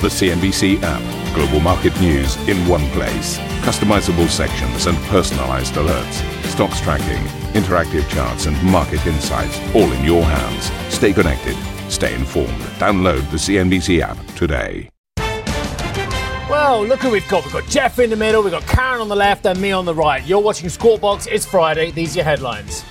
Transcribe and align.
The 0.00 0.06
CNBC 0.06 0.78
app. 0.84 1.34
Global 1.34 1.58
market 1.58 2.00
news 2.00 2.36
in 2.48 2.56
one 2.68 2.88
place. 2.90 3.36
Customizable 3.66 4.28
sections 4.28 4.86
and 4.86 4.96
personalized 5.08 5.74
alerts. 5.74 6.44
Stocks 6.44 6.80
tracking, 6.80 7.24
interactive 7.60 8.08
charts, 8.08 8.46
and 8.46 8.62
market 8.62 9.04
insights 9.08 9.58
all 9.74 9.90
in 9.90 10.04
your 10.04 10.22
hands. 10.22 10.70
Stay 10.94 11.12
connected. 11.12 11.56
Stay 11.90 12.14
informed. 12.14 12.60
Download 12.78 13.28
the 13.32 13.38
CNBC 13.38 14.00
app 14.00 14.24
today. 14.36 14.88
Well, 16.48 16.86
look 16.86 17.00
who 17.00 17.10
we've 17.10 17.28
got. 17.28 17.42
We've 17.42 17.52
got 17.52 17.66
Jeff 17.66 17.98
in 17.98 18.10
the 18.10 18.16
middle, 18.16 18.44
we've 18.44 18.52
got 18.52 18.68
Karen 18.68 19.00
on 19.00 19.08
the 19.08 19.16
left, 19.16 19.46
and 19.46 19.60
me 19.60 19.72
on 19.72 19.84
the 19.84 19.96
right. 19.96 20.24
You're 20.24 20.40
watching 20.40 20.68
Squawk 20.68 21.00
Box. 21.00 21.26
It's 21.26 21.44
Friday. 21.44 21.90
These 21.90 22.14
are 22.14 22.20
your 22.20 22.24
headlines. 22.24 22.84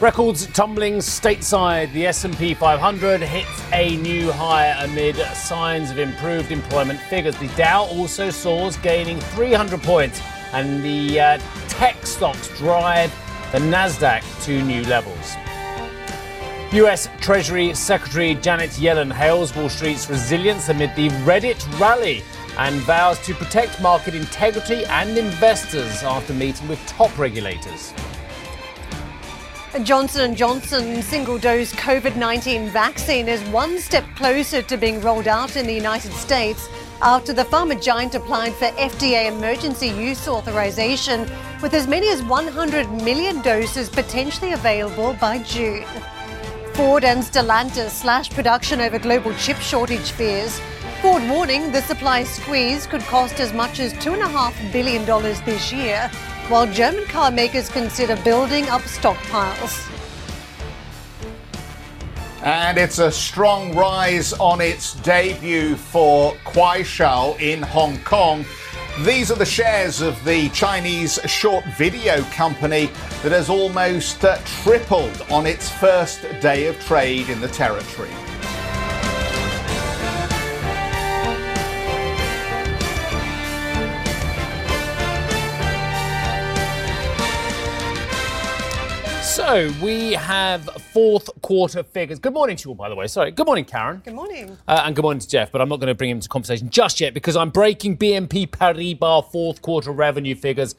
Records 0.00 0.46
tumbling 0.46 0.94
stateside. 0.94 1.92
The 1.92 2.06
S&P 2.06 2.54
500 2.54 3.20
hits 3.20 3.62
a 3.74 3.98
new 3.98 4.32
high 4.32 4.68
amid 4.82 5.14
signs 5.36 5.90
of 5.90 5.98
improved 5.98 6.50
employment 6.50 6.98
figures. 7.00 7.36
The 7.36 7.48
Dow 7.48 7.84
also 7.84 8.30
soars, 8.30 8.78
gaining 8.78 9.20
300 9.20 9.82
points, 9.82 10.22
and 10.54 10.82
the 10.82 11.20
uh, 11.20 11.38
tech 11.68 12.06
stocks 12.06 12.48
drive 12.56 13.12
the 13.52 13.58
Nasdaq 13.58 14.22
to 14.46 14.62
new 14.62 14.82
levels. 14.84 15.34
US 16.72 17.10
Treasury 17.20 17.74
Secretary 17.74 18.36
Janet 18.36 18.70
Yellen 18.70 19.12
hails 19.12 19.54
Wall 19.54 19.68
Street's 19.68 20.08
resilience 20.08 20.70
amid 20.70 20.96
the 20.96 21.10
Reddit 21.26 21.62
rally 21.78 22.22
and 22.56 22.74
vows 22.76 23.18
to 23.26 23.34
protect 23.34 23.82
market 23.82 24.14
integrity 24.14 24.86
and 24.86 25.18
investors 25.18 26.02
after 26.02 26.32
meeting 26.32 26.68
with 26.68 26.78
top 26.86 27.18
regulators. 27.18 27.92
Johnson 29.78 30.34
& 30.34 30.36
Johnson 30.36 31.00
single-dose 31.00 31.72
COVID-19 31.74 32.70
vaccine 32.70 33.28
is 33.28 33.40
one 33.50 33.78
step 33.78 34.04
closer 34.16 34.62
to 34.62 34.76
being 34.76 35.00
rolled 35.00 35.28
out 35.28 35.54
in 35.54 35.64
the 35.64 35.72
United 35.72 36.12
States 36.12 36.68
after 37.00 37.32
the 37.32 37.44
pharma 37.44 37.80
giant 37.80 38.16
applied 38.16 38.52
for 38.54 38.66
FDA 38.72 39.28
emergency 39.28 39.86
use 39.86 40.26
authorization 40.26 41.20
with 41.62 41.72
as 41.72 41.86
many 41.86 42.08
as 42.08 42.20
100 42.24 42.90
million 43.04 43.40
doses 43.42 43.88
potentially 43.88 44.54
available 44.54 45.16
by 45.20 45.38
June. 45.38 45.86
Ford 46.74 47.04
and 47.04 47.22
Stellantis 47.22 47.90
slash 47.90 48.28
production 48.28 48.80
over 48.80 48.98
global 48.98 49.32
chip 49.34 49.58
shortage 49.58 50.10
fears. 50.10 50.60
Ford 51.00 51.22
warning 51.28 51.70
the 51.70 51.82
supply 51.82 52.24
squeeze 52.24 52.88
could 52.88 53.02
cost 53.02 53.38
as 53.38 53.52
much 53.52 53.78
as 53.78 53.92
$2.5 53.94 54.72
billion 54.72 55.06
this 55.44 55.72
year 55.72 56.10
while 56.50 56.66
German 56.66 57.04
car 57.06 57.30
makers 57.30 57.68
consider 57.68 58.16
building 58.24 58.68
up 58.68 58.82
stockpiles. 58.82 59.86
And 62.42 62.76
it's 62.76 62.98
a 62.98 63.12
strong 63.12 63.76
rise 63.76 64.32
on 64.32 64.60
its 64.60 64.94
debut 64.94 65.76
for 65.76 66.32
Kuaishou 66.46 67.38
in 67.38 67.62
Hong 67.62 67.98
Kong. 67.98 68.44
These 69.02 69.30
are 69.30 69.36
the 69.36 69.46
shares 69.46 70.00
of 70.00 70.22
the 70.24 70.48
Chinese 70.48 71.20
short 71.26 71.64
video 71.78 72.22
company 72.24 72.86
that 73.22 73.30
has 73.30 73.48
almost 73.48 74.24
uh, 74.24 74.38
tripled 74.62 75.22
on 75.30 75.46
its 75.46 75.70
first 75.70 76.22
day 76.40 76.66
of 76.66 76.80
trade 76.80 77.28
in 77.28 77.40
the 77.40 77.48
territory. 77.48 78.10
So 89.40 89.72
we 89.82 90.12
have 90.12 90.64
fourth 90.92 91.30
quarter 91.40 91.82
figures. 91.82 92.18
Good 92.18 92.34
morning 92.34 92.58
to 92.58 92.68
you 92.68 92.72
all, 92.72 92.74
by 92.74 92.90
the 92.90 92.94
way. 92.94 93.06
Sorry. 93.06 93.30
Good 93.30 93.46
morning, 93.46 93.64
Karen. 93.64 94.02
Good 94.04 94.12
morning. 94.12 94.58
Uh, 94.68 94.82
and 94.84 94.94
good 94.94 95.00
morning 95.00 95.18
to 95.18 95.26
Jeff, 95.26 95.50
but 95.50 95.62
I'm 95.62 95.68
not 95.70 95.80
going 95.80 95.88
to 95.88 95.94
bring 95.94 96.10
him 96.10 96.18
into 96.18 96.28
conversation 96.28 96.68
just 96.68 97.00
yet 97.00 97.14
because 97.14 97.36
I'm 97.36 97.48
breaking 97.48 97.96
BNP 97.96 98.50
Paribas 98.50 99.32
fourth 99.32 99.62
quarter 99.62 99.92
revenue 99.92 100.34
figures. 100.34 100.74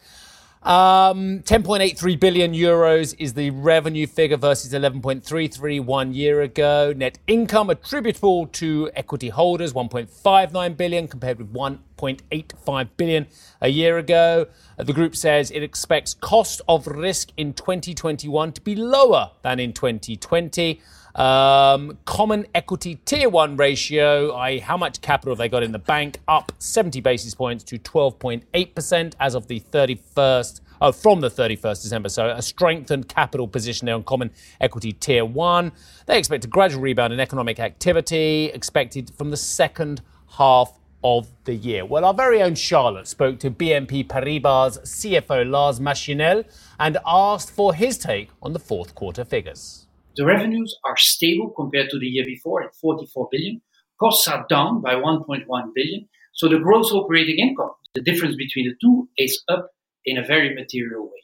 Um, 0.64 1.40
10.83 1.40 2.20
billion 2.20 2.54
euros 2.54 3.16
is 3.17 3.34
the 3.34 3.50
revenue 3.50 4.05
figure 4.05 4.38
versus 4.38 4.73
11.33 4.73 5.83
one 5.83 6.14
year 6.14 6.42
ago. 6.42 6.94
Net 6.95 7.17
income 7.26 7.72
attributable 7.72 8.45
to 8.45 8.92
equity 8.95 9.30
holders 9.30 9.73
1.59 9.73 10.77
billion 10.77 11.08
compared 11.08 11.39
with 11.39 11.52
1.85 11.52 12.89
billion 12.95 13.26
a 13.60 13.70
year 13.70 13.98
ago. 13.98 14.45
Uh, 14.77 14.83
the 14.83 14.94
group 14.94 15.16
says 15.16 15.50
it 15.50 15.64
expects 15.64 16.14
cost 16.14 16.61
of 16.67 16.86
risk 16.86 17.30
in 17.38 17.54
2021 17.54 18.52
to 18.52 18.61
be 18.61 18.76
lower 18.76 19.32
than 19.42 19.60
in 19.60 19.73
2020. 19.73 20.80
Um, 21.16 21.98
common 22.05 22.45
equity 22.55 22.95
tier 23.05 23.30
one 23.30 23.58
ratio, 23.58 24.32
i.e., 24.32 24.60
how 24.60 24.77
much 24.77 25.02
capital 25.02 25.33
have 25.33 25.39
they 25.39 25.49
got 25.49 25.64
in 25.64 25.72
the 25.72 25.80
bank, 25.80 26.20
up 26.27 26.52
70 26.60 27.02
basis 27.02 27.36
points 27.36 27.64
to 27.66 27.77
12.8% 27.77 29.14
as 29.20 29.36
of 29.36 29.48
the 29.48 29.60
31st. 29.60 30.61
Oh, 30.83 30.92
from 30.92 31.21
the 31.21 31.30
31st 31.30 31.83
December. 31.83 32.10
So 32.10 32.30
a 32.30 32.42
strengthened 32.42 33.08
capital 33.08 33.48
position 33.48 33.86
there 33.86 33.94
on 33.94 34.04
common 34.04 34.32
equity 34.60 34.94
tier 34.94 35.23
one. 35.23 35.73
They 36.08 36.17
expect 36.17 36.45
a 36.45 36.48
gradual 36.48 36.82
rebound 36.82 37.14
in 37.14 37.20
economic 37.20 37.60
activity 37.60 38.45
expected 38.45 39.11
from 39.16 39.30
the 39.30 39.38
second 39.38 40.02
half 40.38 40.80
of 41.04 41.27
the 41.44 41.54
year. 41.54 41.86
Well, 41.86 42.04
our 42.04 42.14
very 42.14 42.42
own 42.42 42.55
Charlotte 42.55 43.08
spoke 43.08 43.39
to 43.39 43.52
BNP 43.52 44.08
Paribas 44.08 44.80
CFO 44.82 45.50
Lars 45.50 45.80
Machenil 45.80 46.45
and 46.80 46.98
asked 47.05 47.52
for 47.52 47.76
his 47.76 47.98
take 47.98 48.30
on 48.42 48.54
the 48.54 48.60
fourth 48.60 48.95
quarter 48.95 49.23
figures. 49.23 49.88
The 50.17 50.26
revenues 50.26 50.76
are 50.83 50.98
stable 50.98 51.52
compared 51.52 51.89
to 51.89 51.99
the 51.99 52.05
year 52.05 52.26
before 52.26 52.64
at 52.64 52.76
44 52.76 53.30
billion. 53.32 53.61
Costs 53.98 54.27
are 54.27 54.45
down 54.49 54.82
by 54.82 54.95
1.1 54.95 55.45
billion. 55.73 56.10
So 56.33 56.49
the 56.49 56.60
gross 56.60 56.92
operating 56.92 57.39
income, 57.39 57.72
the 57.94 58.02
difference 58.02 58.36
between 58.36 58.67
the 58.67 58.76
two, 58.82 59.08
is 59.17 59.42
up 59.48 59.70
in 60.04 60.17
a 60.17 60.26
very 60.26 60.54
material 60.54 61.05
way. 61.05 61.21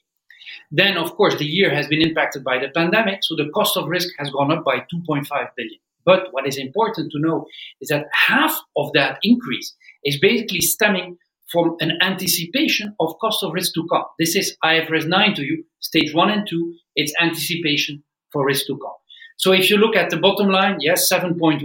Then, 0.71 0.97
of 0.97 1.15
course, 1.15 1.35
the 1.35 1.45
year 1.45 1.73
has 1.73 1.87
been 1.87 2.01
impacted 2.01 2.45
by 2.45 2.59
the 2.59 2.69
pandemic, 2.69 3.19
so 3.23 3.35
the 3.35 3.49
cost 3.53 3.75
of 3.75 3.87
risk 3.87 4.07
has 4.19 4.29
gone 4.29 4.51
up 4.51 4.63
by 4.63 4.77
2.5 4.77 5.27
billion. 5.57 5.79
But 6.05 6.27
what 6.31 6.47
is 6.47 6.57
important 6.57 7.11
to 7.11 7.19
know 7.19 7.45
is 7.81 7.89
that 7.89 8.05
half 8.13 8.57
of 8.77 8.93
that 8.93 9.19
increase 9.21 9.75
is 10.05 10.17
basically 10.19 10.61
stemming 10.61 11.17
from 11.51 11.75
an 11.81 11.97
anticipation 12.01 12.95
of 13.01 13.15
cost 13.19 13.43
of 13.43 13.53
risk 13.53 13.73
to 13.73 13.85
come. 13.91 14.05
This 14.17 14.35
is 14.35 14.55
IFRS 14.63 15.07
9 15.07 15.35
to 15.35 15.43
you, 15.43 15.65
stage 15.79 16.13
1 16.13 16.29
and 16.29 16.47
2, 16.47 16.73
it's 16.95 17.13
anticipation 17.21 18.03
for 18.31 18.45
risk 18.45 18.65
to 18.67 18.77
come. 18.77 18.95
So 19.37 19.51
if 19.51 19.69
you 19.69 19.77
look 19.77 19.95
at 19.95 20.09
the 20.09 20.17
bottom 20.17 20.49
line, 20.49 20.77
yes, 20.79 21.11
7.1, 21.11 21.61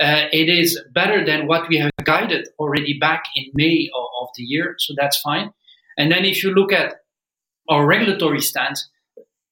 uh, 0.00 0.26
it 0.32 0.48
is 0.48 0.80
better 0.92 1.24
than 1.24 1.46
what 1.46 1.68
we 1.68 1.78
have 1.78 1.90
guided 2.04 2.48
already 2.58 2.98
back 2.98 3.24
in 3.34 3.46
May 3.54 3.88
of, 3.94 4.04
of 4.22 4.28
the 4.36 4.42
year, 4.42 4.74
so 4.78 4.94
that's 4.96 5.20
fine. 5.20 5.52
And 5.96 6.10
then 6.12 6.24
if 6.24 6.42
you 6.42 6.52
look 6.54 6.72
at 6.72 7.00
our 7.68 7.86
regulatory 7.86 8.40
stance, 8.40 8.88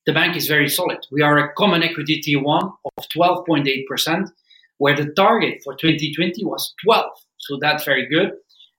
the 0.06 0.12
bank 0.12 0.36
is 0.36 0.46
very 0.46 0.68
solid. 0.68 0.98
We 1.10 1.22
are 1.22 1.38
a 1.38 1.52
common 1.54 1.82
equity 1.82 2.20
tier 2.20 2.40
one 2.40 2.70
of 2.96 3.08
12.8%, 3.08 4.28
where 4.78 4.94
the 4.94 5.12
target 5.14 5.60
for 5.64 5.74
2020 5.74 6.44
was 6.44 6.74
12. 6.84 7.10
So 7.38 7.58
that's 7.60 7.84
very 7.84 8.08
good. 8.08 8.32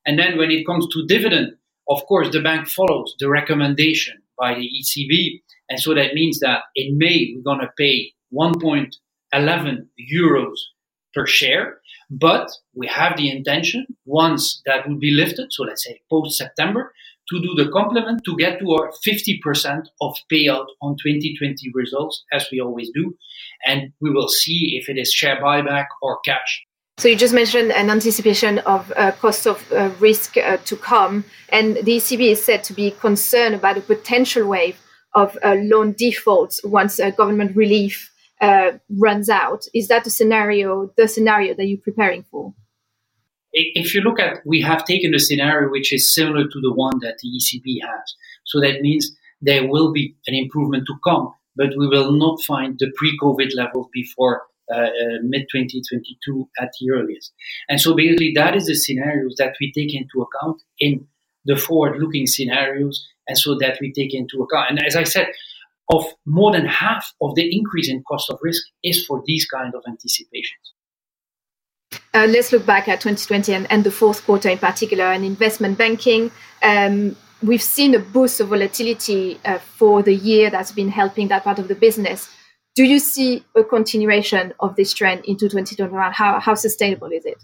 And 0.06 0.18
then 0.18 0.38
when 0.38 0.52
it 0.52 0.66
comes 0.66 0.88
to 0.94 1.06
dividend, 1.06 1.58
of 1.90 2.06
course, 2.06 2.30
the 2.32 2.42
bank 2.42 2.68
follows 2.68 3.14
the 3.20 3.30
recommendation 3.30 4.22
by 4.40 4.54
the 4.54 4.68
ECB 4.68 5.42
and 5.70 5.80
so 5.80 5.94
that 5.94 6.14
means 6.14 6.40
that 6.40 6.64
in 6.76 6.98
May, 6.98 7.34
we're 7.36 7.44
going 7.44 7.60
to 7.60 7.72
pay 7.78 8.14
1.11 8.34 9.88
euros 10.14 10.56
per 11.14 11.26
share. 11.26 11.80
But 12.10 12.50
we 12.74 12.88
have 12.88 13.18
the 13.18 13.30
intention, 13.30 13.86
once 14.06 14.62
that 14.66 14.88
will 14.88 14.98
be 14.98 15.12
lifted, 15.12 15.52
so 15.52 15.64
let's 15.64 15.84
say 15.84 16.00
post 16.10 16.38
September, 16.38 16.94
to 17.30 17.42
do 17.42 17.54
the 17.62 17.70
complement 17.70 18.22
to 18.24 18.38
get 18.38 18.60
to 18.60 18.72
our 18.72 18.94
50% 19.06 19.82
of 20.00 20.16
payout 20.32 20.68
on 20.82 20.96
2020 21.04 21.70
results, 21.74 22.24
as 22.32 22.48
we 22.50 22.62
always 22.62 22.90
do. 22.94 23.18
And 23.66 23.92
we 24.00 24.10
will 24.10 24.30
see 24.30 24.80
if 24.82 24.88
it 24.88 24.98
is 24.98 25.12
share 25.12 25.42
buyback 25.42 25.88
or 26.02 26.20
cash. 26.22 26.67
So 27.00 27.08
you 27.08 27.16
just 27.16 27.34
mentioned 27.34 27.72
an 27.72 27.92
anticipation 27.92 28.58
of 28.60 28.92
uh, 28.96 29.12
cost 29.12 29.46
of 29.46 29.72
uh, 29.72 29.92
risk 30.00 30.36
uh, 30.36 30.58
to 30.66 30.76
come, 30.76 31.26
and 31.50 31.76
the 31.76 31.98
ECB 31.98 32.32
is 32.32 32.44
said 32.44 32.64
to 32.64 32.74
be 32.74 32.90
concerned 32.90 33.54
about 33.54 33.78
a 33.78 33.82
potential 33.82 34.48
wave 34.48 34.80
of 35.14 35.38
uh, 35.44 35.56
loan 35.60 35.94
defaults 35.96 36.60
once 36.64 37.00
uh, 37.00 37.12
government 37.12 37.56
relief 37.56 38.12
uh, 38.42 38.72
runs 38.90 39.30
out. 39.30 39.66
Is 39.76 39.90
that 39.90 40.06
the 40.06 40.10
scenario, 40.10 40.92
the 40.98 41.08
scenario 41.08 41.54
that 41.54 41.68
you're 41.68 41.78
preparing 41.78 42.24
for? 42.32 42.56
If 43.54 43.94
you 43.94 44.02
look 44.02 44.20
at, 44.20 44.38
we 44.44 44.62
have 44.62 44.84
taken 44.84 45.14
a 45.14 45.20
scenario 45.20 45.70
which 45.70 45.94
is 45.94 46.16
similar 46.16 46.46
to 46.46 46.62
the 46.62 46.74
one 46.74 46.98
that 47.02 47.20
the 47.22 47.30
ECB 47.30 47.78
has. 47.82 48.16
So 48.46 48.60
that 48.62 48.82
means 48.82 49.16
there 49.40 49.68
will 49.68 49.92
be 49.92 50.16
an 50.26 50.34
improvement 50.34 50.88
to 50.88 50.96
come, 51.04 51.32
but 51.56 51.78
we 51.78 51.88
will 51.88 52.12
not 52.12 52.42
find 52.42 52.76
the 52.80 52.92
pre-COVID 52.98 53.56
levels 53.56 53.88
before 53.94 54.48
mid 55.24 55.48
2022 55.52 56.50
at 56.60 56.72
the 56.80 56.92
earliest. 56.92 57.34
And 57.70 57.80
so 57.80 57.96
basically, 57.96 58.34
that 58.36 58.56
is 58.56 58.66
the 58.68 58.76
scenarios 58.76 59.36
that 59.38 59.56
we 59.60 59.72
take 59.72 59.94
into 59.94 60.22
account 60.22 60.62
in 60.80 61.08
the 61.46 61.56
forward-looking 61.56 62.28
scenarios 62.28 63.08
and 63.28 63.38
so 63.38 63.58
that 63.60 63.78
we 63.82 63.92
take 63.92 64.14
into 64.14 64.42
account. 64.44 64.72
And 64.72 64.86
as 64.86 64.96
I 64.96 65.04
said, 65.04 65.28
of 65.90 66.06
more 66.26 66.52
than 66.52 66.66
half 66.66 67.14
of 67.22 67.36
the 67.36 67.56
increase 67.56 67.90
in 67.90 68.04
cost 68.04 68.30
of 68.30 68.40
risk 68.42 68.64
is 68.84 69.06
for 69.06 69.24
these 69.26 69.46
kind 69.46 69.74
of 69.74 69.84
anticipations. 69.88 70.74
uh, 72.14 72.28
let's 72.28 72.52
look 72.52 72.66
back 72.66 72.88
at 72.88 73.00
2020 73.00 73.54
and, 73.54 73.72
and, 73.72 73.84
the 73.84 73.92
fourth 73.92 74.26
quarter 74.26 74.50
in 74.50 74.58
particular, 74.58 75.06
and 75.06 75.24
investment 75.24 75.78
banking. 75.78 76.32
Um, 76.62 77.16
we've 77.42 77.62
seen 77.62 77.96
a 77.96 78.00
boost 78.00 78.40
of 78.42 78.50
volatility 78.50 79.40
uh, 79.46 79.60
for 79.60 80.04
the 80.04 80.14
year 80.14 80.50
that's 80.50 80.72
been 80.72 80.90
helping 80.90 81.30
that 81.30 81.44
part 81.44 81.60
of 81.60 81.68
the 81.68 81.76
business. 81.76 82.30
Do 82.78 82.84
you 82.84 83.00
see 83.00 83.44
a 83.56 83.64
continuation 83.64 84.54
of 84.60 84.76
this 84.76 84.94
trend 84.94 85.26
into 85.26 85.50
2021? 85.50 86.14
How, 86.14 86.40
how 86.40 86.54
sustainable 86.54 87.08
is 87.08 87.26
it? 87.26 87.44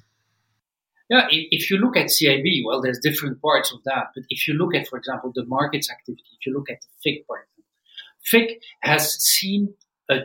Yeah, 1.10 1.26
if 1.32 1.72
you 1.72 1.78
look 1.78 1.98
at 1.98 2.12
CIB, 2.12 2.62
well, 2.64 2.84
there's 2.84 3.00
different 3.00 3.42
parts 3.42 3.74
of 3.74 3.80
that. 3.86 4.12
But 4.14 4.26
if 4.30 4.48
you 4.48 4.54
look 4.54 4.76
at, 4.76 4.88
for 4.88 5.00
example, 5.00 5.32
the 5.34 5.44
markets 5.48 5.90
activity, 5.90 6.22
if 6.40 6.46
you 6.46 6.54
look 6.54 6.70
at 6.70 6.78
the 6.82 7.12
FIC 7.12 7.26
part, 7.26 7.48
FIC 8.32 8.60
has 8.84 9.12
seen 9.24 9.74
a 10.08 10.20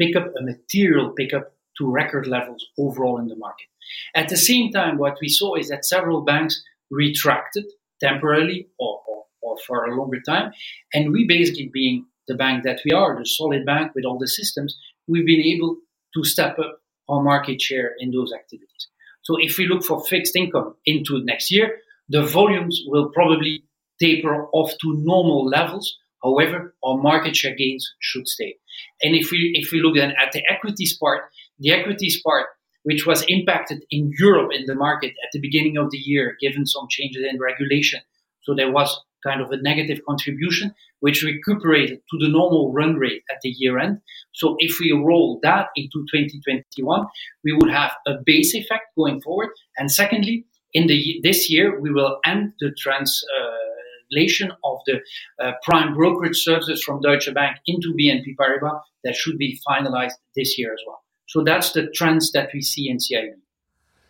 pickup, 0.00 0.32
a 0.34 0.42
material 0.42 1.10
pickup 1.10 1.52
to 1.76 1.90
record 1.90 2.26
levels 2.26 2.64
overall 2.78 3.18
in 3.18 3.28
the 3.28 3.36
market. 3.36 3.66
At 4.14 4.30
the 4.30 4.38
same 4.38 4.72
time, 4.72 4.96
what 4.96 5.18
we 5.20 5.28
saw 5.28 5.56
is 5.56 5.68
that 5.68 5.84
several 5.84 6.22
banks 6.22 6.62
retracted 6.90 7.66
temporarily 8.00 8.68
or, 8.78 9.02
or, 9.06 9.24
or 9.42 9.58
for 9.66 9.84
a 9.84 9.94
longer 9.94 10.22
time. 10.26 10.52
And 10.94 11.12
we 11.12 11.26
basically 11.26 11.70
being 11.70 12.06
the 12.28 12.34
bank 12.34 12.64
that 12.64 12.80
we 12.84 12.92
are, 12.92 13.18
the 13.18 13.26
solid 13.26 13.64
bank 13.64 13.92
with 13.94 14.04
all 14.04 14.18
the 14.18 14.28
systems, 14.28 14.76
we've 15.06 15.26
been 15.26 15.40
able 15.40 15.76
to 16.14 16.24
step 16.24 16.58
up 16.58 16.80
our 17.08 17.22
market 17.22 17.60
share 17.60 17.92
in 17.98 18.10
those 18.10 18.32
activities. 18.32 18.88
So 19.22 19.36
if 19.38 19.58
we 19.58 19.66
look 19.66 19.84
for 19.84 20.04
fixed 20.04 20.36
income 20.36 20.74
into 20.86 21.22
next 21.24 21.50
year, 21.50 21.78
the 22.08 22.22
volumes 22.22 22.82
will 22.86 23.10
probably 23.10 23.64
taper 24.00 24.46
off 24.52 24.70
to 24.82 24.94
normal 24.98 25.46
levels. 25.46 25.96
However, 26.22 26.74
our 26.84 26.98
market 26.98 27.36
share 27.36 27.54
gains 27.54 27.90
should 28.00 28.28
stay. 28.28 28.56
And 29.02 29.14
if 29.14 29.30
we 29.30 29.52
if 29.54 29.70
we 29.72 29.80
look 29.80 29.96
then 29.96 30.12
at 30.20 30.32
the 30.32 30.42
equities 30.50 30.96
part, 30.96 31.22
the 31.58 31.72
equities 31.72 32.20
part, 32.22 32.46
which 32.82 33.06
was 33.06 33.24
impacted 33.28 33.84
in 33.90 34.12
Europe 34.18 34.50
in 34.52 34.64
the 34.66 34.74
market 34.74 35.12
at 35.24 35.30
the 35.32 35.40
beginning 35.40 35.76
of 35.78 35.90
the 35.90 35.98
year, 35.98 36.36
given 36.40 36.66
some 36.66 36.86
changes 36.90 37.24
in 37.30 37.38
regulation, 37.38 38.00
so 38.42 38.54
there 38.54 38.70
was 38.70 38.90
kind 39.24 39.40
of 39.40 39.50
a 39.50 39.60
negative 39.62 40.00
contribution, 40.08 40.74
which 41.00 41.22
recuperated 41.22 41.98
to 42.10 42.18
the 42.18 42.28
normal 42.28 42.72
run 42.72 42.94
rate 42.96 43.22
at 43.30 43.38
the 43.42 43.50
year 43.50 43.78
end. 43.78 43.98
So 44.32 44.56
if 44.58 44.78
we 44.80 44.92
roll 44.92 45.40
that 45.42 45.68
into 45.76 46.04
2021, 46.12 47.06
we 47.44 47.52
would 47.52 47.70
have 47.70 47.92
a 48.06 48.14
base 48.24 48.54
effect 48.54 48.84
going 48.96 49.20
forward. 49.20 49.48
And 49.76 49.90
secondly, 49.90 50.46
in 50.72 50.86
the 50.86 51.20
this 51.22 51.50
year, 51.50 51.80
we 51.80 51.92
will 51.92 52.18
end 52.24 52.52
the 52.60 52.72
translation 52.76 54.50
of 54.64 54.78
the 54.86 55.00
uh, 55.40 55.52
prime 55.62 55.94
brokerage 55.94 56.42
services 56.42 56.82
from 56.82 57.00
Deutsche 57.00 57.32
Bank 57.32 57.56
into 57.66 57.94
BNP 57.98 58.34
Paribas. 58.38 58.80
That 59.04 59.14
should 59.14 59.38
be 59.38 59.60
finalized 59.68 60.18
this 60.36 60.58
year 60.58 60.72
as 60.72 60.80
well. 60.86 61.02
So 61.28 61.42
that's 61.42 61.72
the 61.72 61.88
trends 61.94 62.32
that 62.32 62.50
we 62.52 62.60
see 62.60 62.88
in 62.88 62.98
CIB. 62.98 63.43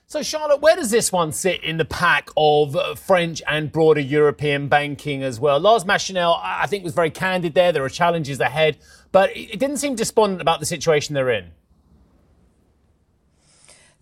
So, 0.06 0.22
Charlotte, 0.22 0.60
where 0.60 0.76
does 0.76 0.90
this 0.90 1.10
one 1.10 1.32
sit 1.32 1.64
in 1.64 1.78
the 1.78 1.84
pack 1.84 2.28
of 2.36 2.98
French 2.98 3.42
and 3.48 3.72
broader 3.72 4.00
European 4.00 4.68
banking 4.68 5.22
as 5.22 5.40
well? 5.40 5.58
Lars 5.58 5.84
Machenil, 5.84 6.38
I 6.42 6.66
think, 6.66 6.84
was 6.84 6.94
very 6.94 7.10
candid 7.10 7.54
there. 7.54 7.72
There 7.72 7.82
are 7.82 7.88
challenges 7.88 8.38
ahead, 8.38 8.76
but 9.12 9.34
it 9.34 9.58
didn't 9.58 9.78
seem 9.78 9.94
despondent 9.94 10.42
about 10.42 10.60
the 10.60 10.66
situation 10.66 11.14
they're 11.14 11.30
in. 11.30 11.52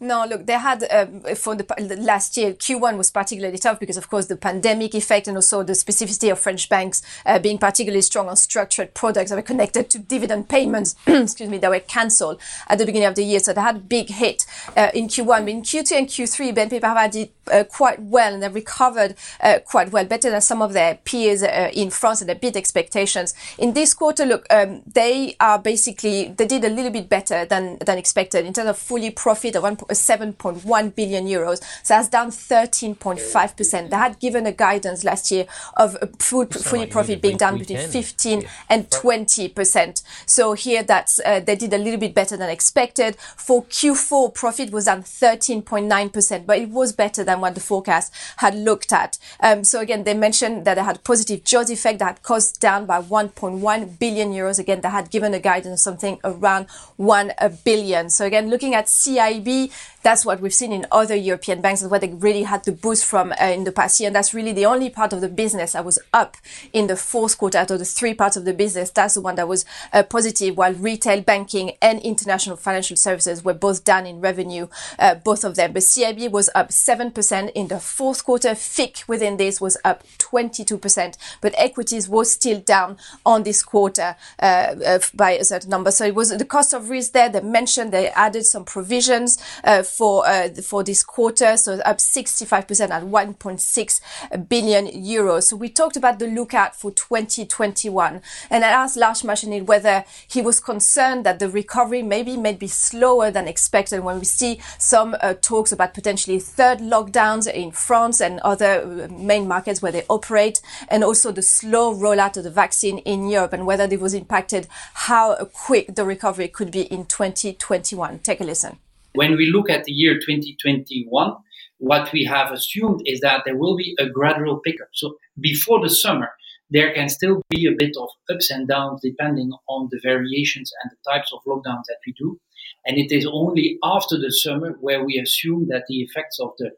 No, 0.03 0.27
look, 0.27 0.47
they 0.47 0.55
had 0.55 0.85
um, 0.91 1.21
for 1.37 1.55
the, 1.55 1.97
last 2.01 2.37
year, 2.37 2.55
Q1 2.55 2.97
was 2.97 3.13
particularly 3.13 3.57
tough 3.57 3.79
because, 3.79 3.97
of 3.97 4.11
course, 4.11 4.27
the 4.27 4.37
pandemic 4.37 4.97
effect 4.97 5.29
and 5.29 5.37
also 5.37 5.63
the 5.63 5.75
specificity 5.75 6.33
of 6.33 6.41
French 6.41 6.69
banks 6.69 7.03
uh, 7.25 7.39
being 7.39 7.57
particularly 7.57 8.03
strong 8.03 8.29
on 8.29 8.35
structured 8.35 8.95
products 8.95 9.31
that 9.31 9.37
were 9.37 9.43
connected 9.43 9.89
to 9.91 10.01
dividend 10.01 10.49
payments, 10.49 10.97
excuse 11.07 11.49
me, 11.49 11.57
that 11.59 11.71
were 11.71 11.79
cancelled 11.79 12.41
at 12.69 12.79
the 12.79 12.85
beginning 12.85 13.07
of 13.07 13.15
the 13.15 13.23
year. 13.23 13.39
So 13.39 13.53
they 13.53 13.61
had 13.61 13.77
a 13.77 13.79
big 13.79 14.09
hit 14.09 14.45
uh, 14.77 14.91
in 14.93 15.07
Q1. 15.07 15.43
But 15.43 15.49
in 15.49 15.63
Q2 15.63 15.93
and 15.93 16.09
Q3, 16.09 16.53
BNP 16.53 16.81
Paribas 16.81 17.13
did 17.13 17.42
uh, 17.51 17.65
quite 17.65 18.01
well 18.01 18.35
and 18.35 18.43
they 18.43 18.49
recovered 18.49 19.15
uh, 19.41 19.59
quite 19.65 19.93
well, 19.93 20.05
better 20.05 20.31
than 20.31 20.41
some 20.41 20.63
of 20.63 20.73
their 20.73 20.97
peers 20.97 21.43
uh, 21.43 21.71
in 21.73 21.91
France 21.91 22.21
and 22.21 22.29
they 22.29 22.35
beat 22.35 22.57
expectations. 22.57 23.35
In 23.59 23.73
this 23.73 23.95
quarter, 23.95 24.25
look, 24.25 24.47
um, 24.51 24.83
they 24.87 25.37
are 25.41 25.59
basically, 25.59 26.29
they 26.29 26.47
did 26.47 26.65
a 26.65 26.69
little 26.69 26.91
bit 26.91 27.09
better 27.09 27.45
than, 27.45 27.79
than 27.85 27.99
expected 27.99 28.45
in 28.45 28.53
terms 28.53 28.69
of 28.69 28.79
fully 28.79 29.11
profit 29.11 29.57
of 29.57 29.63
1. 29.63 29.77
7.1 29.77 30.95
billion 30.95 31.27
euros. 31.27 31.63
So 31.83 31.95
that's 31.95 32.09
down 32.09 32.31
13.5%. 32.31 33.91
They 33.91 33.97
had 33.97 34.19
given 34.19 34.47
a 34.47 34.53
guidance 34.53 35.05
last 35.05 35.31
year 35.31 35.47
of 35.77 35.97
food, 36.19 36.55
fully 36.55 36.87
profit 36.87 37.23
being 37.23 37.37
down 37.37 37.59
between 37.59 37.89
15 37.89 38.45
and 38.69 38.89
20%. 38.91 40.03
So 40.27 40.53
here 40.53 40.83
that's, 40.83 41.21
uh, 41.25 41.41
they 41.41 41.57
did 41.57 41.73
a 41.73 41.79
little 41.79 42.01
bit 42.01 42.15
better 42.15 42.37
than 42.37 42.51
expected. 42.51 43.17
For 43.37 43.65
Q4, 43.65 44.35
profit 44.35 44.71
was 44.71 44.87
down 44.87 45.03
13.9%, 45.03 46.47
but 46.47 46.59
it 46.59 46.69
was 46.69 46.93
better 46.93 47.25
than 47.25 47.32
what 47.41 47.55
the 47.55 47.61
forecast 47.61 48.13
had 48.39 48.55
looked 48.55 48.93
at. 48.93 49.19
Um, 49.41 49.65
so 49.65 49.81
again, 49.81 50.05
they 50.05 50.15
mentioned 50.15 50.65
that 50.65 50.75
they 50.75 50.83
had 50.83 51.05
positive 51.05 51.45
jaws 51.45 51.71
effect 51.71 51.99
that 52.01 52.05
had 52.05 52.23
cost 52.23 52.61
down 52.61 52.87
by 52.87 53.01
1.1 53.01 53.99
billion 53.99 54.33
euros. 54.33 54.59
Again, 54.59 54.81
they 54.81 54.89
had 54.89 55.11
given 55.11 55.35
a 55.35 55.41
guidance 55.41 55.73
of 55.73 55.79
something 55.81 56.19
around 56.25 56.67
1 56.97 57.33
billion. 57.65 58.11
So 58.11 58.25
again, 58.25 58.51
looking 58.51 58.75
at 58.75 58.87
CIB, 58.87 59.73
that's 60.03 60.25
what 60.25 60.41
we've 60.41 60.55
seen 60.55 60.73
in 60.73 60.87
other 60.91 61.15
European 61.15 61.61
banks 61.61 61.83
and 61.83 61.91
what 61.91 62.01
they 62.01 62.09
really 62.09 62.43
had 62.43 62.65
to 62.65 62.73
boost 62.73 63.05
from 63.05 63.33
uh, 63.41 63.45
in 63.45 63.65
the 63.65 63.73
past 63.73 64.01
year. 64.01 64.09
And 64.09 64.17
that's 64.17 64.35
really 64.35 64.53
the 64.53 64.67
only 64.67 64.91
part 64.91 65.13
of 65.13 65.21
the 65.21 65.29
business 65.29 65.73
that 65.73 65.85
was 65.85 65.99
up 66.13 66.37
in 66.73 66.89
the 66.89 66.97
fourth 66.97 67.39
quarter 67.39 67.59
out 67.59 67.71
of 67.71 67.79
the 67.79 67.85
three 67.85 68.15
parts 68.15 68.37
of 68.37 68.45
the 68.45 68.53
business. 68.53 68.91
That's 68.91 69.15
the 69.15 69.21
one 69.21 69.37
that 69.37 69.49
was 69.49 69.65
uh, 69.93 70.03
positive 70.03 70.57
while 70.57 70.75
retail 70.75 71.21
banking 71.21 71.73
and 71.81 72.01
international 72.01 72.57
financial 72.57 72.97
services 72.97 73.45
were 73.45 73.55
both 73.55 73.85
down 73.85 74.07
in 74.07 74.21
revenue, 74.21 74.69
uh, 74.99 75.15
both 75.15 75.45
of 75.45 75.55
them. 75.55 75.73
But 75.73 75.83
CIB 75.83 76.31
was 76.31 76.51
up 76.55 76.71
7% 76.71 77.13
in 77.31 77.69
the 77.69 77.79
fourth 77.79 78.25
quarter. 78.25 78.55
FIC 78.55 79.05
within 79.07 79.37
this 79.37 79.61
was 79.61 79.77
up 79.85 80.05
22%, 80.19 81.17
but 81.41 81.55
equities 81.57 82.09
was 82.09 82.33
still 82.33 82.61
down 82.61 82.97
on 83.25 83.43
this 83.43 83.63
quarter 83.63 84.17
uh, 84.41 84.75
uh, 84.85 84.99
by 85.15 85.33
a 85.33 85.45
certain 85.45 85.71
number. 85.71 85.91
So 85.91 86.05
it 86.05 86.15
was 86.15 86.37
the 86.37 86.45
cost 86.45 86.73
of 86.73 86.91
risk 86.91 87.13
there. 87.13 87.29
They 87.29 87.41
mentioned 87.41 87.93
they 87.93 88.09
added 88.09 88.45
some 88.45 88.65
provisions 88.65 89.39
uh, 89.65 89.83
for 89.83 90.27
uh, 90.27 90.49
for 90.63 90.83
this 90.83 91.03
quarter, 91.03 91.57
so 91.57 91.75
up 91.81 91.99
65% 91.99 92.91
at 92.91 93.03
1.6 93.03 94.49
billion 94.49 94.87
euros. 94.87 95.45
So 95.45 95.57
we 95.57 95.69
talked 95.69 95.97
about 95.97 96.19
the 96.19 96.27
lookout 96.27 96.75
for 96.75 96.91
2021, 96.91 98.23
and 98.51 98.65
I 98.65 98.69
asked 98.69 98.97
Lars 98.97 99.23
Machenil 99.23 99.65
whether 99.67 100.05
he 100.27 100.41
was 100.41 100.61
concerned 100.61 101.25
that 101.27 101.39
the 101.39 101.49
recovery 101.49 102.03
maybe 102.03 102.37
may 102.37 102.55
be 102.55 102.69
slower 102.69 103.31
than 103.31 103.49
expected 103.49 104.01
when 104.01 104.19
we 104.19 104.25
see 104.25 104.61
some 104.79 105.17
uh, 105.21 105.35
talks 105.41 105.73
about 105.73 105.95
potentially 105.95 106.39
third 106.39 106.81
lockdowns 107.13 107.53
in 107.53 107.71
France 107.71 108.21
and 108.21 108.41
other 108.41 109.09
uh, 109.11 109.13
main 109.13 109.47
markets 109.47 109.83
where 109.83 109.93
they 109.93 110.05
operate, 110.09 110.61
and 110.89 111.05
also 111.05 111.33
the 111.33 111.43
slow 111.43 111.95
rollout 111.95 112.37
of 112.37 112.45
the 112.45 112.51
vaccine 112.51 112.99
in 112.99 113.29
Europe, 113.29 113.53
and 113.53 113.67
whether 113.67 113.85
it 113.85 114.01
was 114.01 114.15
impacted 114.15 114.67
how 114.95 115.35
quick 115.53 115.95
the 115.95 116.05
recovery 116.05 116.49
could 116.49 116.71
be 116.71 116.83
in 116.83 117.05
2021. 117.07 118.19
Take 118.21 118.41
a 118.41 118.45
listen. 118.45 118.79
When 119.15 119.37
we 119.37 119.51
look 119.51 119.69
at 119.69 119.85
the 119.85 119.93
year 119.93 120.15
2021, 120.15 121.37
what 121.79 122.13
we 122.13 122.25
have 122.25 122.53
assumed 122.53 123.03
is 123.05 123.21
that 123.21 123.43
there 123.45 123.57
will 123.57 123.77
be 123.77 123.95
a 123.99 124.09
gradual 124.09 124.61
pickup. 124.61 124.89
So 124.93 125.17
before 125.41 125.81
the 125.81 125.91
summer, 125.91 126.31
there 126.71 126.95
can 126.95 127.11
still 127.11 127.43
be 127.51 127.67
a 127.67 127.77
bit 127.77 127.95
of 127.99 128.09
ups 128.33 128.51
and 128.51 128.67
downs 128.67 129.01
depending 129.03 129.53
on 129.69 129.89
the 129.91 130.01
variations 130.03 130.73
and 130.83 130.91
the 130.91 131.11
types 131.11 131.31
of 131.33 131.41
lockdowns 131.47 131.85
that 131.89 131.99
we 132.07 132.15
do. 132.17 132.41
And 132.85 132.99
it 132.99 133.13
is 133.13 133.27
only 133.31 133.79
after 133.85 134.19
the 134.19 134.33
summer 134.33 134.77
where 134.81 135.05
we 135.05 135.19
assume 135.19 135.69
that 135.69 135.85
the 135.89 136.01
effects 136.01 136.39
of 136.41 136.51
the 136.59 136.71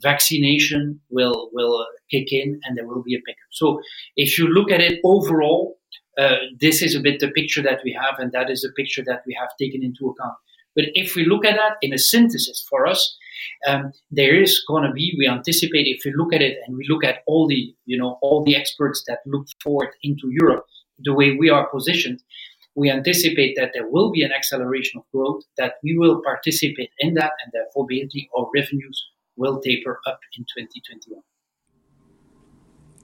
vaccination 0.00 1.00
will, 1.10 1.50
will 1.52 1.86
kick 2.10 2.32
in 2.32 2.60
and 2.64 2.76
there 2.76 2.86
will 2.86 3.02
be 3.02 3.14
a 3.14 3.18
pickup. 3.18 3.50
So 3.50 3.80
if 4.16 4.38
you 4.38 4.48
look 4.48 4.70
at 4.70 4.80
it 4.80 5.00
overall, 5.04 5.78
uh, 6.18 6.36
this 6.60 6.82
is 6.82 6.94
a 6.94 7.00
bit 7.00 7.20
the 7.20 7.30
picture 7.30 7.62
that 7.62 7.80
we 7.84 7.96
have, 7.98 8.18
and 8.18 8.32
that 8.32 8.50
is 8.50 8.62
the 8.62 8.72
picture 8.76 9.02
that 9.06 9.22
we 9.26 9.36
have 9.38 9.50
taken 9.58 9.82
into 9.82 10.08
account. 10.08 10.34
But 10.74 10.86
if 10.94 11.14
we 11.14 11.24
look 11.24 11.44
at 11.44 11.56
that 11.56 11.76
in 11.82 11.92
a 11.92 11.98
synthesis 11.98 12.66
for 12.68 12.86
us, 12.86 13.16
um, 13.66 13.92
there 14.10 14.40
is 14.40 14.62
going 14.68 14.84
to 14.84 14.92
be, 14.92 15.14
we 15.18 15.28
anticipate 15.28 15.86
if 15.86 16.02
we 16.04 16.12
look 16.16 16.32
at 16.32 16.42
it 16.42 16.58
and 16.66 16.76
we 16.76 16.86
look 16.88 17.04
at 17.04 17.20
all 17.26 17.46
the, 17.46 17.74
you 17.86 17.98
know, 17.98 18.18
all 18.22 18.44
the 18.44 18.56
experts 18.56 19.04
that 19.06 19.18
look 19.26 19.46
forward 19.62 19.90
into 20.02 20.30
Europe, 20.30 20.64
the 20.98 21.14
way 21.14 21.36
we 21.38 21.50
are 21.50 21.68
positioned, 21.68 22.22
we 22.74 22.90
anticipate 22.90 23.54
that 23.56 23.70
there 23.74 23.88
will 23.88 24.10
be 24.10 24.22
an 24.22 24.32
acceleration 24.32 24.98
of 24.98 25.10
growth, 25.12 25.42
that 25.58 25.74
we 25.82 25.96
will 25.96 26.22
participate 26.22 26.90
in 26.98 27.14
that, 27.14 27.32
and 27.44 27.52
therefore 27.52 27.86
basically 27.86 28.28
our 28.36 28.48
revenues 28.54 29.04
will 29.36 29.60
taper 29.60 30.00
up 30.06 30.20
in 30.36 30.44
2021. 30.44 31.22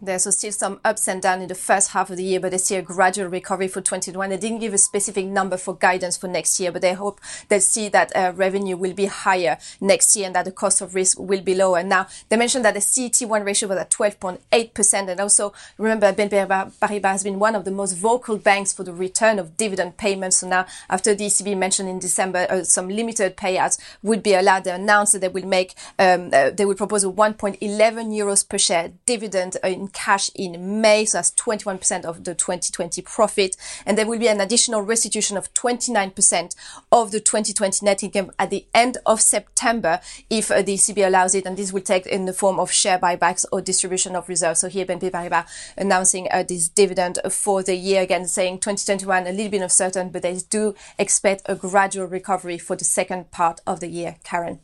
There's 0.01 0.33
still 0.37 0.53
some 0.53 0.79
ups 0.85 1.09
and 1.09 1.21
downs 1.21 1.43
in 1.43 1.49
the 1.49 1.57
first 1.57 1.91
half 1.91 2.09
of 2.09 2.17
the 2.17 2.23
year, 2.23 2.39
but 2.39 2.53
they 2.53 2.59
see 2.59 2.77
a 2.77 2.83
gradual 2.83 3.27
recovery 3.27 3.67
for 3.67 3.81
2021. 3.81 4.31
They 4.31 4.37
didn't 4.37 4.61
give 4.61 4.73
a 4.73 4.79
specific 4.79 5.27
number 5.27 5.57
for 5.57 5.75
guidance 5.75 6.17
for 6.17 6.29
next 6.29 6.61
year, 6.61 6.71
but 6.71 6.83
they 6.83 6.95
hope 6.95 7.21
they 7.49 7.59
see 7.59 7.89
that 7.89 8.15
uh, 8.15 8.33
revenue 8.37 8.77
will 8.77 8.95
be 8.95 9.07
higher 9.07 9.59
next 9.81 10.15
year 10.15 10.27
and 10.27 10.37
that 10.37 10.45
the 10.45 10.53
cost 10.53 10.81
of 10.81 10.95
risk 10.95 11.19
will 11.19 11.41
be 11.41 11.53
lower. 11.55 11.83
Now, 11.83 12.07
they 12.29 12.37
mentioned 12.37 12.65
that 12.65 12.75
the 12.75 12.81
CET1 12.81 13.45
ratio 13.45 13.69
was 13.69 13.79
at 13.79 13.91
12.8%. 13.91 15.09
And 15.09 15.21
also, 15.21 15.53
remember, 15.79 16.13
BNP 16.13 16.47
Paribas 16.81 17.11
has 17.11 17.25
been 17.25 17.41
one 17.41 17.57
of 17.57 17.65
the 17.65 17.73
most 17.73 17.95
vocal 17.95 18.37
banks 18.37 18.73
for 18.73 18.85
the 18.85 18.93
return 18.93 19.41
of 19.41 19.57
dividend 19.57 19.97
payments. 19.97 20.39
So 20.39 20.49
now, 20.49 20.67
after 20.89 21.13
the 21.13 21.27
ECB 21.27 21.57
mentioned 21.57 21.89
in 21.89 21.99
December 21.99 22.47
uh, 22.49 22.63
some 22.63 22.89
limited 22.89 23.37
payouts 23.37 23.79
would 24.05 24.23
be 24.23 24.35
allowed, 24.35 24.63
they 24.63 24.71
announced 24.71 25.15
that 25.15 25.21
they 25.21 25.29
will 25.29 25.47
make, 25.47 25.75
um, 25.99 26.31
uh, 26.33 26.51
they 26.51 26.65
will 26.65 26.77
propose 26.77 27.03
a 27.03 27.09
1.11 27.09 27.59
euros 27.61 28.49
per 28.49 28.59
share 28.59 28.93
dividend 29.05 29.57
in 29.65 29.88
cash 29.93 30.31
in 30.35 30.81
May. 30.81 31.05
So 31.05 31.19
that's 31.19 31.31
21% 31.33 32.05
of 32.05 32.25
the 32.25 32.35
2020 32.35 33.03
profit. 33.03 33.57
And 33.87 33.97
there 33.97 34.07
will 34.07 34.19
be 34.19 34.29
an 34.29 34.41
additional 34.41 34.83
restitution 34.83 35.37
of 35.37 35.53
29% 35.55 36.55
of 36.93 37.11
the 37.11 37.21
2020 37.21 37.85
net 37.85 38.03
income 38.03 38.33
at 38.39 38.51
the 38.51 38.67
end 38.75 38.99
of 39.07 39.21
September 39.21 40.01
if 40.31 40.51
uh, 40.51 40.63
the 40.63 40.75
ECB 40.75 41.07
allows 41.07 41.35
it. 41.35 41.47
And 41.47 41.57
this 41.57 41.73
will 41.73 41.83
take 41.83 42.07
in 42.07 42.25
the 42.25 42.33
form 42.33 42.59
of 42.59 42.71
share 42.71 42.99
buybacks 42.99 43.45
or 43.53 43.61
distribution 43.61 44.15
of 44.17 44.29
reserves. 44.29 44.61
So 44.61 44.69
here 44.69 44.87
BNP 44.87 45.11
Paribas 45.11 45.47
announcing 45.77 46.29
uh, 46.31 46.43
this 46.43 46.69
dividend 46.69 47.19
for 47.31 47.63
the 47.63 47.75
year 47.75 48.03
again, 48.03 48.27
saying 48.27 48.59
2021 48.59 49.27
a 49.27 49.33
little 49.33 49.51
bit 49.51 49.63
uncertain, 49.63 50.11
but 50.11 50.23
they 50.23 50.39
do 50.51 50.75
expect 50.99 51.43
a 51.47 51.55
gradual 51.55 52.07
recovery 52.07 52.59
for 52.59 52.77
the 52.77 52.85
second 52.85 53.31
part 53.31 53.61
of 53.67 53.81
the 53.81 53.89
year. 53.89 54.17
Karen. 54.25 54.61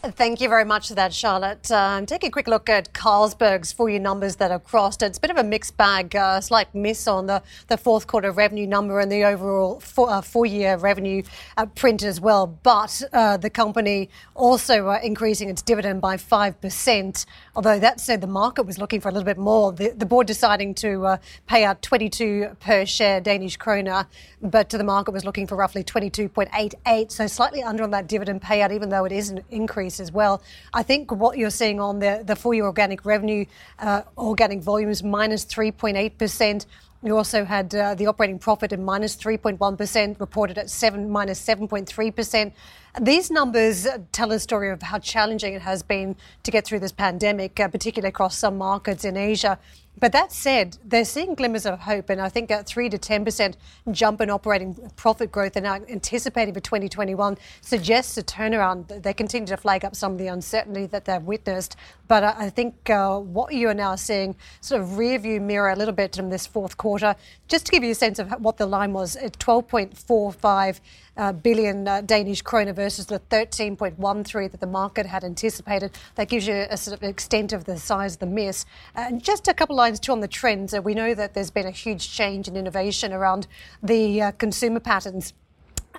Thank 0.00 0.40
you 0.40 0.48
very 0.48 0.64
much 0.64 0.86
for 0.88 0.94
that, 0.94 1.12
Charlotte. 1.12 1.68
Um, 1.72 2.06
take 2.06 2.22
a 2.22 2.30
quick 2.30 2.46
look 2.46 2.68
at 2.68 2.92
Carlsberg's 2.92 3.72
full 3.72 3.88
year 3.88 3.98
numbers 3.98 4.36
that 4.36 4.52
are 4.52 4.60
crossed. 4.60 5.02
It's 5.02 5.18
a 5.18 5.20
bit 5.20 5.32
of 5.32 5.38
a 5.38 5.42
mixed 5.42 5.76
bag, 5.76 6.14
uh, 6.14 6.40
slight 6.40 6.72
miss 6.72 7.08
on 7.08 7.26
the, 7.26 7.42
the 7.66 7.76
fourth 7.76 8.06
quarter 8.06 8.30
revenue 8.30 8.64
number 8.68 9.00
and 9.00 9.10
the 9.10 9.24
overall 9.24 9.80
four, 9.80 10.08
uh, 10.08 10.22
year 10.44 10.76
revenue 10.76 11.24
uh, 11.56 11.66
print 11.66 12.04
as 12.04 12.20
well. 12.20 12.46
But 12.46 13.02
uh, 13.12 13.38
the 13.38 13.50
company 13.50 14.08
also 14.36 14.86
uh, 14.86 15.00
increasing 15.02 15.48
its 15.48 15.62
dividend 15.62 16.00
by 16.00 16.16
5%. 16.16 17.26
Although 17.56 17.80
that 17.80 17.98
said, 17.98 18.20
the 18.20 18.28
market 18.28 18.66
was 18.66 18.78
looking 18.78 19.00
for 19.00 19.08
a 19.08 19.12
little 19.12 19.26
bit 19.26 19.36
more. 19.36 19.72
The, 19.72 19.88
the 19.88 20.06
board 20.06 20.28
deciding 20.28 20.76
to 20.76 21.06
uh, 21.06 21.16
pay 21.48 21.64
out 21.64 21.82
22 21.82 22.56
per 22.60 22.86
share 22.86 23.20
Danish 23.20 23.56
kroner, 23.56 24.06
but 24.40 24.70
the 24.70 24.84
market 24.84 25.10
was 25.10 25.24
looking 25.24 25.48
for 25.48 25.56
roughly 25.56 25.82
22.88. 25.82 27.10
So 27.10 27.26
slightly 27.26 27.64
under 27.64 27.82
on 27.82 27.90
that 27.90 28.06
dividend 28.06 28.42
payout, 28.42 28.72
even 28.72 28.90
though 28.90 29.04
it 29.04 29.10
is 29.10 29.30
an 29.30 29.42
increase 29.50 29.87
increase 29.88 30.00
as 30.00 30.12
well. 30.12 30.40
I 30.72 30.82
think 30.82 31.10
what 31.10 31.38
you're 31.38 31.50
seeing 31.50 31.80
on 31.80 31.98
the, 31.98 32.22
the 32.24 32.36
full 32.36 32.54
year 32.54 32.64
organic 32.64 33.04
revenue, 33.04 33.44
uh, 33.78 34.02
organic 34.16 34.60
volumes 34.60 35.02
minus 35.02 35.44
3.8%. 35.46 36.66
You 37.02 37.16
also 37.16 37.44
had 37.44 37.74
uh, 37.74 37.94
the 37.94 38.06
operating 38.06 38.38
profit 38.38 38.72
at 38.72 38.80
minus 38.80 39.16
3.1, 39.16 40.20
reported 40.20 40.58
at 40.58 40.68
7 40.68 41.08
minus 41.08 41.40
7.3%. 41.40 42.52
These 43.00 43.30
numbers 43.30 43.86
tell 44.10 44.32
a 44.32 44.40
story 44.40 44.70
of 44.70 44.82
how 44.82 44.98
challenging 44.98 45.54
it 45.54 45.62
has 45.62 45.84
been 45.84 46.16
to 46.42 46.50
get 46.50 46.64
through 46.64 46.80
this 46.80 46.90
pandemic, 46.90 47.60
uh, 47.60 47.68
particularly 47.68 48.08
across 48.08 48.36
some 48.36 48.58
markets 48.58 49.04
in 49.04 49.16
Asia. 49.16 49.58
But 50.00 50.12
that 50.12 50.32
said, 50.32 50.78
they're 50.84 51.04
seeing 51.04 51.34
glimmers 51.34 51.66
of 51.66 51.80
hope, 51.80 52.08
and 52.08 52.20
I 52.20 52.28
think 52.28 52.50
a 52.50 52.62
three 52.62 52.88
to 52.88 52.98
ten 52.98 53.24
percent 53.24 53.56
jump 53.90 54.20
in 54.20 54.30
operating 54.30 54.74
profit 54.96 55.32
growth 55.32 55.56
and 55.56 55.66
I 55.66 55.80
anticipating 55.88 56.54
for 56.54 56.60
2021 56.60 57.36
suggests 57.60 58.16
a 58.16 58.22
turnaround. 58.22 59.02
They 59.02 59.12
continue 59.12 59.48
to 59.48 59.56
flag 59.56 59.84
up 59.84 59.96
some 59.96 60.12
of 60.12 60.18
the 60.18 60.28
uncertainty 60.28 60.86
that 60.86 61.04
they've 61.04 61.22
witnessed, 61.22 61.76
but 62.06 62.22
I 62.22 62.48
think 62.50 62.88
uh, 62.90 63.18
what 63.18 63.52
you 63.52 63.68
are 63.68 63.74
now 63.74 63.96
seeing 63.96 64.36
sort 64.60 64.82
of 64.82 64.98
rear 64.98 65.18
view 65.18 65.40
mirror 65.40 65.70
a 65.70 65.76
little 65.76 65.94
bit 65.94 66.16
in 66.16 66.30
this 66.30 66.46
fourth 66.46 66.76
quarter. 66.76 67.16
Just 67.48 67.66
to 67.66 67.72
give 67.72 67.82
you 67.82 67.90
a 67.90 67.96
sense 67.96 68.20
of 68.20 68.30
what 68.40 68.56
the 68.56 68.66
line 68.66 68.92
was, 68.92 69.16
at 69.16 69.38
12.45 69.38 70.80
uh, 71.18 71.32
billion 71.32 71.86
uh, 71.86 72.00
Danish 72.00 72.42
kroner 72.42 72.72
versus 72.72 73.06
the 73.06 73.20
13.13 73.30 74.50
that 74.50 74.60
the 74.60 74.66
market 74.66 75.04
had 75.06 75.24
anticipated. 75.24 75.98
That 76.14 76.28
gives 76.28 76.46
you 76.46 76.66
a 76.70 76.76
sort 76.76 76.96
of 76.96 77.02
extent 77.02 77.52
of 77.52 77.64
the 77.64 77.76
size 77.76 78.14
of 78.14 78.20
the 78.20 78.26
miss. 78.26 78.64
And 78.94 79.22
just 79.22 79.48
a 79.48 79.54
couple 79.54 79.76
lines 79.76 80.00
too 80.00 80.12
on 80.12 80.20
the 80.20 80.28
trends. 80.28 80.72
Uh, 80.72 80.80
we 80.80 80.94
know 80.94 81.14
that 81.14 81.34
there's 81.34 81.50
been 81.50 81.66
a 81.66 81.72
huge 81.72 82.10
change 82.10 82.48
in 82.48 82.56
innovation 82.56 83.12
around 83.12 83.46
the 83.82 84.22
uh, 84.22 84.32
consumer 84.32 84.80
patterns 84.80 85.34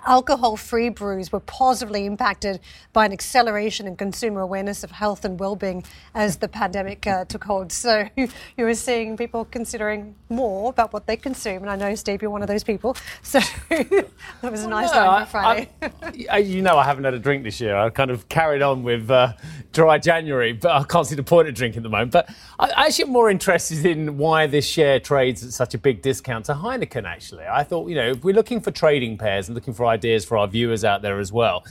alcohol 0.06 0.56
free 0.56 0.88
brews 0.88 1.32
were 1.32 1.40
positively 1.40 2.06
impacted 2.06 2.60
by 2.92 3.06
an 3.06 3.12
acceleration 3.12 3.86
in 3.86 3.96
consumer 3.96 4.40
awareness 4.40 4.84
of 4.84 4.90
health 4.90 5.24
and 5.24 5.38
well 5.38 5.56
being 5.56 5.84
as 6.14 6.36
the 6.38 6.48
pandemic 6.48 7.06
uh, 7.06 7.24
took 7.24 7.44
hold. 7.44 7.72
So 7.80 8.08
you 8.16 8.28
were 8.58 8.74
seeing 8.74 9.16
people 9.16 9.46
considering 9.46 10.14
more 10.28 10.68
about 10.68 10.92
what 10.92 11.06
they 11.06 11.16
consume. 11.16 11.62
And 11.62 11.70
I 11.70 11.76
know, 11.76 11.94
Steve, 11.94 12.20
you're 12.20 12.30
one 12.30 12.42
of 12.42 12.48
those 12.48 12.62
people. 12.62 12.94
So 13.22 13.40
that 13.68 14.06
was 14.42 14.64
a 14.64 14.68
nice 14.68 14.90
well, 14.90 15.06
line 15.06 15.24
for 15.24 15.30
Friday. 15.30 15.70
I, 15.80 16.26
I, 16.30 16.38
you 16.38 16.60
know, 16.60 16.76
I 16.76 16.84
haven't 16.84 17.04
had 17.04 17.14
a 17.14 17.18
drink 17.18 17.42
this 17.42 17.60
year. 17.60 17.76
I 17.76 17.88
kind 17.90 18.10
of 18.10 18.28
carried 18.28 18.60
on 18.60 18.82
with 18.82 19.10
uh, 19.10 19.32
dry 19.72 19.98
January, 19.98 20.52
but 20.52 20.70
I 20.72 20.84
can't 20.84 21.06
see 21.06 21.14
the 21.14 21.22
point 21.22 21.48
of 21.48 21.54
drinking 21.54 21.78
at 21.78 21.82
the 21.84 21.88
moment. 21.88 22.12
But 22.12 22.28
I, 22.58 22.86
actually 22.86 23.04
am 23.04 23.12
more 23.12 23.30
interested 23.30 23.86
in 23.86 24.18
why 24.18 24.46
this 24.46 24.66
share 24.66 25.00
trades 25.00 25.44
at 25.44 25.52
such 25.52 25.74
a 25.74 25.78
big 25.78 26.02
discount 26.02 26.46
to 26.46 26.54
Heineken, 26.54 27.04
actually. 27.04 27.44
I 27.46 27.62
thought, 27.64 27.88
you 27.88 27.94
know, 27.94 28.10
if 28.10 28.24
we're 28.24 28.34
looking 28.34 28.60
for 28.60 28.70
trading 28.70 29.16
pairs 29.18 29.48
and 29.48 29.54
looking 29.54 29.74
for 29.74 29.84
ideas 29.90 30.24
for 30.24 30.38
our 30.38 30.48
viewers 30.48 30.84
out 30.84 31.02
there 31.02 31.18
as 31.18 31.32
well. 31.32 31.64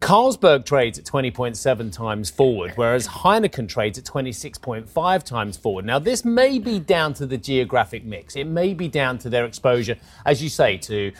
Carlsberg 0.00 0.64
trades 0.66 0.98
at 0.98 1.04
20.7 1.06 1.90
times 1.90 2.30
forward, 2.30 2.72
whereas 2.76 3.08
Heineken 3.08 3.68
trades 3.68 3.98
at 3.98 4.04
26.5 4.04 5.22
times 5.22 5.56
forward. 5.56 5.84
Now, 5.84 5.98
this 5.98 6.24
may 6.24 6.58
be 6.58 6.78
down 6.78 7.14
to 7.14 7.26
the 7.26 7.38
geographic 7.38 8.04
mix. 8.04 8.36
It 8.36 8.46
may 8.46 8.74
be 8.74 8.88
down 8.88 9.18
to 9.18 9.30
their 9.30 9.46
exposure, 9.46 9.96
as 10.24 10.42
you 10.42 10.48
say, 10.48 10.76
to 10.78 11.12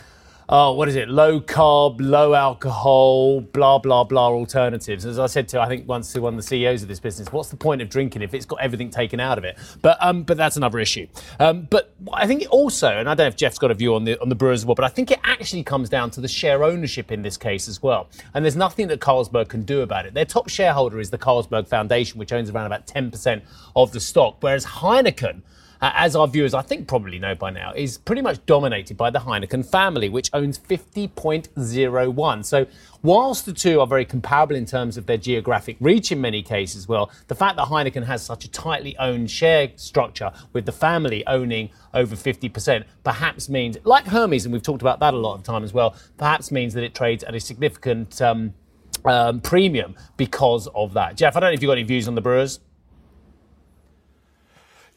oh, 0.49 0.73
what 0.73 0.89
is 0.89 0.97
it? 0.97 1.09
Low 1.09 1.41
carb, 1.41 1.97
low 2.01 2.35
alcohol, 2.35 3.41
blah, 3.41 3.79
blah, 3.79 4.05
blah 4.05 4.29
alternatives. 4.29 5.05
As 5.05 5.19
I 5.19 5.27
said 5.27 5.49
to, 5.49 5.61
I 5.61 5.69
think 5.69 5.89
once 5.89 6.13
to 6.13 6.21
one 6.21 6.35
of 6.35 6.37
the 6.37 6.43
CEOs 6.43 6.83
of 6.83 6.89
this 6.89 7.01
business, 7.01 7.33
what's 7.33 7.49
the 7.49 7.57
point 7.57 7.83
of 7.83 7.89
drinking 7.89 8.23
if 8.23 8.35
it's 8.35 8.47
got 8.47 8.61
everything 8.61 8.91
taken 8.91 9.21
out 9.21 9.39
of 9.39 9.45
it? 9.45 9.59
But 9.83 9.99
um, 10.01 10.23
but 10.23 10.37
that's 10.37 10.57
another 10.57 10.79
issue. 10.79 11.07
Um, 11.41 11.67
but 11.71 11.93
I 12.13 12.27
think 12.27 12.43
it 12.43 12.49
also, 12.49 12.89
and 12.89 13.09
I 13.09 13.15
don't 13.15 13.25
know 13.25 13.29
if 13.29 13.37
Jeff's 13.37 13.59
got 13.59 13.71
a 13.71 13.75
view 13.75 13.95
on 13.95 14.05
the 14.05 14.21
on 14.21 14.29
the 14.29 14.35
Brewers 14.35 14.61
as 14.61 14.67
well, 14.67 14.75
but 14.75 14.85
I 14.85 14.89
think 14.89 15.11
it 15.11 15.21
actually 15.25 15.63
comes 15.63 15.89
down 15.89 16.11
to 16.13 16.21
the 16.21 16.29
share 16.29 16.63
ownership 16.63 17.11
in 17.11 17.23
this 17.23 17.37
case 17.37 17.69
as 17.69 17.83
well. 17.83 18.09
And 18.35 18.45
there's 18.45 18.57
nothing 18.57 18.89
that 18.89 19.01
Carlsberg 19.01 19.49
can 19.49 19.65
do 19.65 19.81
about 19.81 20.07
it. 20.07 20.15
Their 20.15 20.25
top 20.25 20.49
shareholder 20.49 21.01
is 21.01 21.11
the 21.11 21.19
Carlsberg 21.19 21.69
Foundation, 21.69 22.19
which 22.19 22.33
owns 22.33 22.51
around 22.51 22.67
about 22.67 22.87
10% 22.87 23.43
of 23.75 23.93
the 23.93 24.01
stock, 24.01 24.37
whereas 24.41 24.65
Heineken 24.65 25.43
uh, 25.81 25.93
as 25.95 26.17
our 26.17 26.27
viewers 26.29 26.55
I 26.55 26.63
think 26.63 26.89
probably 26.89 27.19
know 27.19 27.35
by 27.35 27.51
now, 27.51 27.73
is 27.75 27.99
pretty 27.99 28.23
much 28.23 28.45
dominated 28.47 28.97
by 28.97 29.11
the 29.11 29.19
Heineken 29.21 29.65
family, 29.65 30.09
which 30.09 30.31
owns 30.33 30.59
50.01. 30.59 32.45
So 32.45 32.67
whilst 33.03 33.47
the 33.47 33.53
two 33.53 33.81
are 33.81 33.87
very 33.87 34.05
comparable 34.05 34.57
in 34.57 34.67
terms 34.67 34.97
of 34.97 35.07
their 35.07 35.17
geographic 35.17 35.77
reach 35.81 36.13
in 36.13 36.21
many 36.21 36.43
cases, 36.43 36.89
well, 36.89 37.11
the 37.29 37.35
fact 37.35 37.57
that 37.57 37.67
Heineken 37.67 38.05
has 38.05 38.25
such 38.25 38.45
a 38.45 38.51
tightly 38.51 38.97
owned 38.99 39.31
share 39.31 39.71
structure 39.77 40.33
with 40.53 40.67
the 40.67 40.73
family 40.73 41.27
owning 41.27 41.71
over 41.95 42.15
50% 42.17 42.85
perhaps 43.05 43.49
means, 43.49 43.79
like 43.85 44.07
Hermes, 44.07 44.45
and 44.45 44.53
we've 44.53 44.63
talked 44.63 44.83
about 44.83 45.01
that 45.01 45.15
a 45.15 45.17
lot 45.17 45.35
of 45.35 45.43
time 45.43 45.65
as 45.65 45.73
well, 45.73 45.97
perhaps 46.19 46.51
means 46.51 46.75
that 46.75 46.85
it 46.85 46.95
trades 46.95 47.25
at 47.25 47.35
a 47.35 47.41
significant 47.41 48.21
um, 48.21 48.55
um, 49.05 49.41
premium 49.41 49.95
because 50.17 50.69
of 50.75 50.95
that. 50.95 51.17
Jeff, 51.17 51.37
I 51.37 51.41
don't 51.41 51.51
know 51.51 51.55
if 51.55 51.63
you've 51.63 51.69
got 51.69 51.79
any 51.79 51.87
views 51.87 52.09
on 52.09 52.15
the 52.15 52.21
Brewers. 52.21 52.61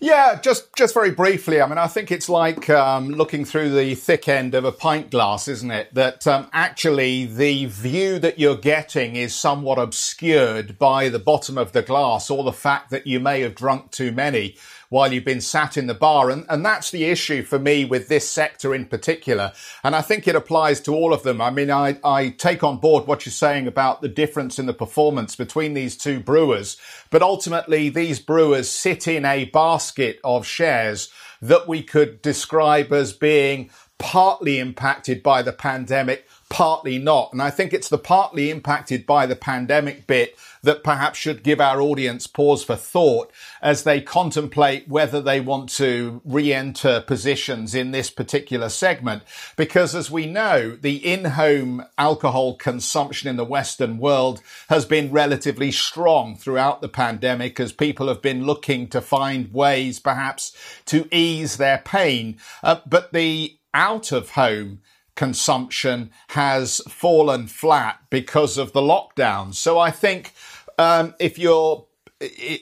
Yeah, 0.02 0.40
just 0.40 0.74
just 0.78 0.94
very 0.94 1.12
briefly. 1.12 1.60
I 1.60 1.68
mean, 1.68 1.78
I 1.78 1.88
think 1.88 2.10
it's 2.10 2.30
like 2.30 2.70
um, 2.70 3.10
looking 3.10 3.44
through 3.44 3.72
the 3.72 3.96
thick 3.96 4.30
end 4.30 4.56
of 4.56 4.64
a 4.64 4.72
pint 4.72 5.12
glass, 5.12 5.50
isn't 5.50 5.72
it? 5.72 5.94
That 5.94 6.26
um, 6.26 6.48
actually 6.54 7.26
the 7.26 7.66
view 7.66 8.18
that 8.20 8.40
you're 8.40 8.56
getting 8.56 9.18
is 9.18 9.36
somewhat 9.36 9.78
obscured 9.78 10.80
by 10.80 11.10
the 11.10 11.20
bottom 11.20 11.58
of 11.58 11.74
the 11.74 11.82
glass 11.82 12.30
or 12.30 12.46
the 12.46 12.54
fact 12.54 12.92
that 12.92 13.08
you 13.08 13.20
may 13.20 13.42
have 13.42 13.56
drunk 13.56 13.92
too 13.92 14.14
many 14.14 14.56
while 14.90 15.14
you've 15.14 15.24
been 15.24 15.42
sat 15.42 15.78
in 15.78 15.88
the 15.88 15.94
bar. 15.94 16.30
And, 16.30 16.46
and 16.50 16.66
that's 16.66 16.92
the 16.92 17.06
issue 17.06 17.44
for 17.44 17.58
me 17.58 17.86
with 17.86 18.08
this 18.08 18.28
sector 18.28 18.76
in 18.76 18.86
particular. 18.86 19.54
And 19.84 19.96
I 19.96 20.02
think 20.02 20.28
it 20.28 20.36
applies 20.36 20.82
to 20.82 20.94
all 20.94 21.14
of 21.14 21.24
them. 21.24 21.42
I 21.42 21.52
mean, 21.52 21.72
I, 21.72 22.00
I 22.04 22.30
take 22.30 22.64
on 22.64 22.78
board 22.78 23.08
what 23.08 23.26
you're 23.26 23.32
saying 23.32 23.68
about 23.68 24.02
the 24.02 24.10
difference 24.10 24.60
in 24.60 24.66
the 24.66 24.74
performance 24.74 25.36
between 25.36 25.74
these 25.74 25.96
two 25.96 26.20
brewers. 26.20 26.78
But 27.10 27.22
ultimately, 27.22 27.90
these 27.90 28.20
brewers 28.20 28.70
sit 28.70 29.08
in 29.08 29.26
a 29.26 29.46
basket 29.46 30.20
of 30.24 30.46
shares 30.46 31.10
that 31.42 31.68
we 31.68 31.84
could 31.84 32.22
describe 32.22 32.92
as 32.92 33.14
being 33.14 33.70
partly 34.00 34.58
impacted 34.58 35.22
by 35.22 35.42
the 35.42 35.52
pandemic, 35.52 36.28
partly 36.50 36.98
not. 36.98 37.32
And 37.32 37.42
I 37.42 37.52
think 37.52 37.74
it's 37.74 37.90
the 37.90 37.98
partly 37.98 38.50
impacted 38.50 39.06
by 39.06 39.28
the 39.28 39.36
pandemic 39.36 40.08
bit 40.08 40.36
that 40.64 40.84
perhaps 40.84 41.20
should 41.20 41.44
give 41.44 41.62
our 41.62 41.80
audience 41.80 42.28
pause 42.28 42.64
for 42.64 42.76
thought 42.76 43.32
as 43.62 43.84
they 43.84 44.02
contemplate 44.02 44.88
whether 44.88 45.22
they 45.22 45.40
want 45.40 45.70
to 45.70 46.22
re-enter 46.26 47.02
positions 47.02 47.76
in 47.76 47.92
this 47.92 48.10
particular 48.10 48.70
segment. 48.70 49.24
Because 49.56 49.94
as 49.94 50.10
we 50.10 50.26
know, 50.26 50.76
the 50.76 50.96
in-home 51.06 51.86
alcohol 51.98 52.56
consumption 52.56 53.30
in 53.30 53.38
the 53.38 53.46
Western 53.46 54.00
world 54.00 54.42
has 54.70 54.86
been 54.86 55.12
relatively 55.12 55.72
strong 55.72 56.36
throughout 56.36 56.82
the 56.82 56.90
pandemic 56.90 57.60
as 57.60 57.72
people 57.72 58.08
have 58.08 58.22
been 58.22 58.46
looking 58.46 58.88
to 58.88 59.02
find 59.02 59.54
ways 59.54 60.00
perhaps 60.00 60.56
to 60.86 61.08
ease 61.12 61.58
their 61.58 61.80
pain. 61.80 62.38
Uh, 62.64 62.78
but 62.86 63.14
the 63.14 63.59
out 63.74 64.12
of 64.12 64.32
home 64.32 64.82
consumption 65.16 66.12
has 66.30 66.82
fallen 66.88 67.48
flat 67.48 68.00
because 68.10 68.58
of 68.58 68.72
the 68.72 68.82
lockdown. 68.82 69.54
So 69.54 69.78
I 69.78 69.92
think 69.92 70.34
um, 70.78 71.14
if 71.20 71.38
you're 71.38 71.86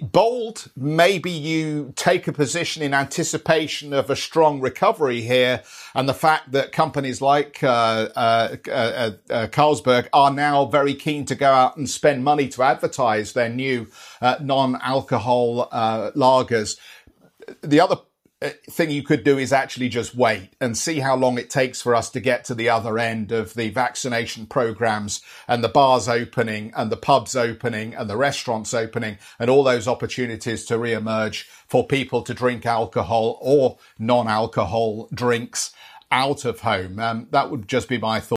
bold, 0.02 0.70
maybe 0.76 1.32
you 1.32 1.92
take 1.96 2.28
a 2.28 2.34
position 2.34 2.84
in 2.84 2.94
anticipation 2.94 3.92
of 3.92 4.10
a 4.10 4.16
strong 4.16 4.60
recovery 4.60 5.22
here, 5.22 5.64
and 5.96 6.08
the 6.08 6.14
fact 6.14 6.52
that 6.52 6.72
companies 6.72 7.22
like 7.22 7.64
uh, 7.64 8.10
uh, 8.16 8.56
uh, 8.70 9.12
uh 9.30 9.48
Carlsberg 9.48 10.08
are 10.14 10.32
now 10.32 10.66
very 10.66 10.94
keen 10.94 11.26
to 11.26 11.36
go 11.36 11.52
out 11.52 11.78
and 11.78 11.90
spend 11.90 12.24
money 12.24 12.48
to 12.50 12.62
advertise 12.62 13.34
their 13.34 13.50
new 13.50 13.88
uh, 14.22 14.36
non-alcohol 14.42 15.70
uh, 15.72 16.12
lagers. 16.12 16.78
The 17.62 17.80
other 17.80 17.96
uh, 17.96 18.07
thing 18.42 18.92
you 18.92 19.02
could 19.02 19.24
do 19.24 19.38
is 19.38 19.52
actually 19.52 19.90
just 19.90 20.16
wait 20.16 20.50
and 20.62 20.78
see 20.78 21.00
how 21.00 21.16
long 21.16 21.40
it 21.40 21.50
takes 21.50 21.82
for 21.82 21.96
us 21.96 22.10
to 22.12 22.20
get 22.20 22.46
to 22.46 22.54
the 22.54 22.70
other 22.70 23.00
end 23.00 23.32
of 23.32 23.56
the 23.56 23.70
vaccination 23.70 24.46
programs 24.46 25.22
and 25.48 25.64
the 25.64 25.70
bars 25.70 26.08
opening 26.08 26.72
and 26.76 26.92
the 26.92 26.98
pubs 26.98 27.36
opening 27.36 27.96
and 27.96 28.08
the 28.08 28.18
restaurants 28.18 28.76
opening 28.76 29.18
and 29.40 29.50
all 29.50 29.64
those 29.64 29.88
opportunities 29.88 30.66
to 30.66 30.78
re-emerge 30.78 31.48
for 31.68 31.88
people 31.88 32.22
to 32.22 32.34
drink 32.34 32.66
alcohol 32.66 33.40
or 33.42 33.78
non-alcohol 33.98 35.10
drinks 35.14 35.74
out 36.12 36.46
of 36.46 36.60
home. 36.60 37.00
Um, 37.00 37.28
that 37.32 37.50
would 37.50 37.68
just 37.68 37.90
be 37.90 37.98
my 37.98 38.20
thought. 38.20 38.37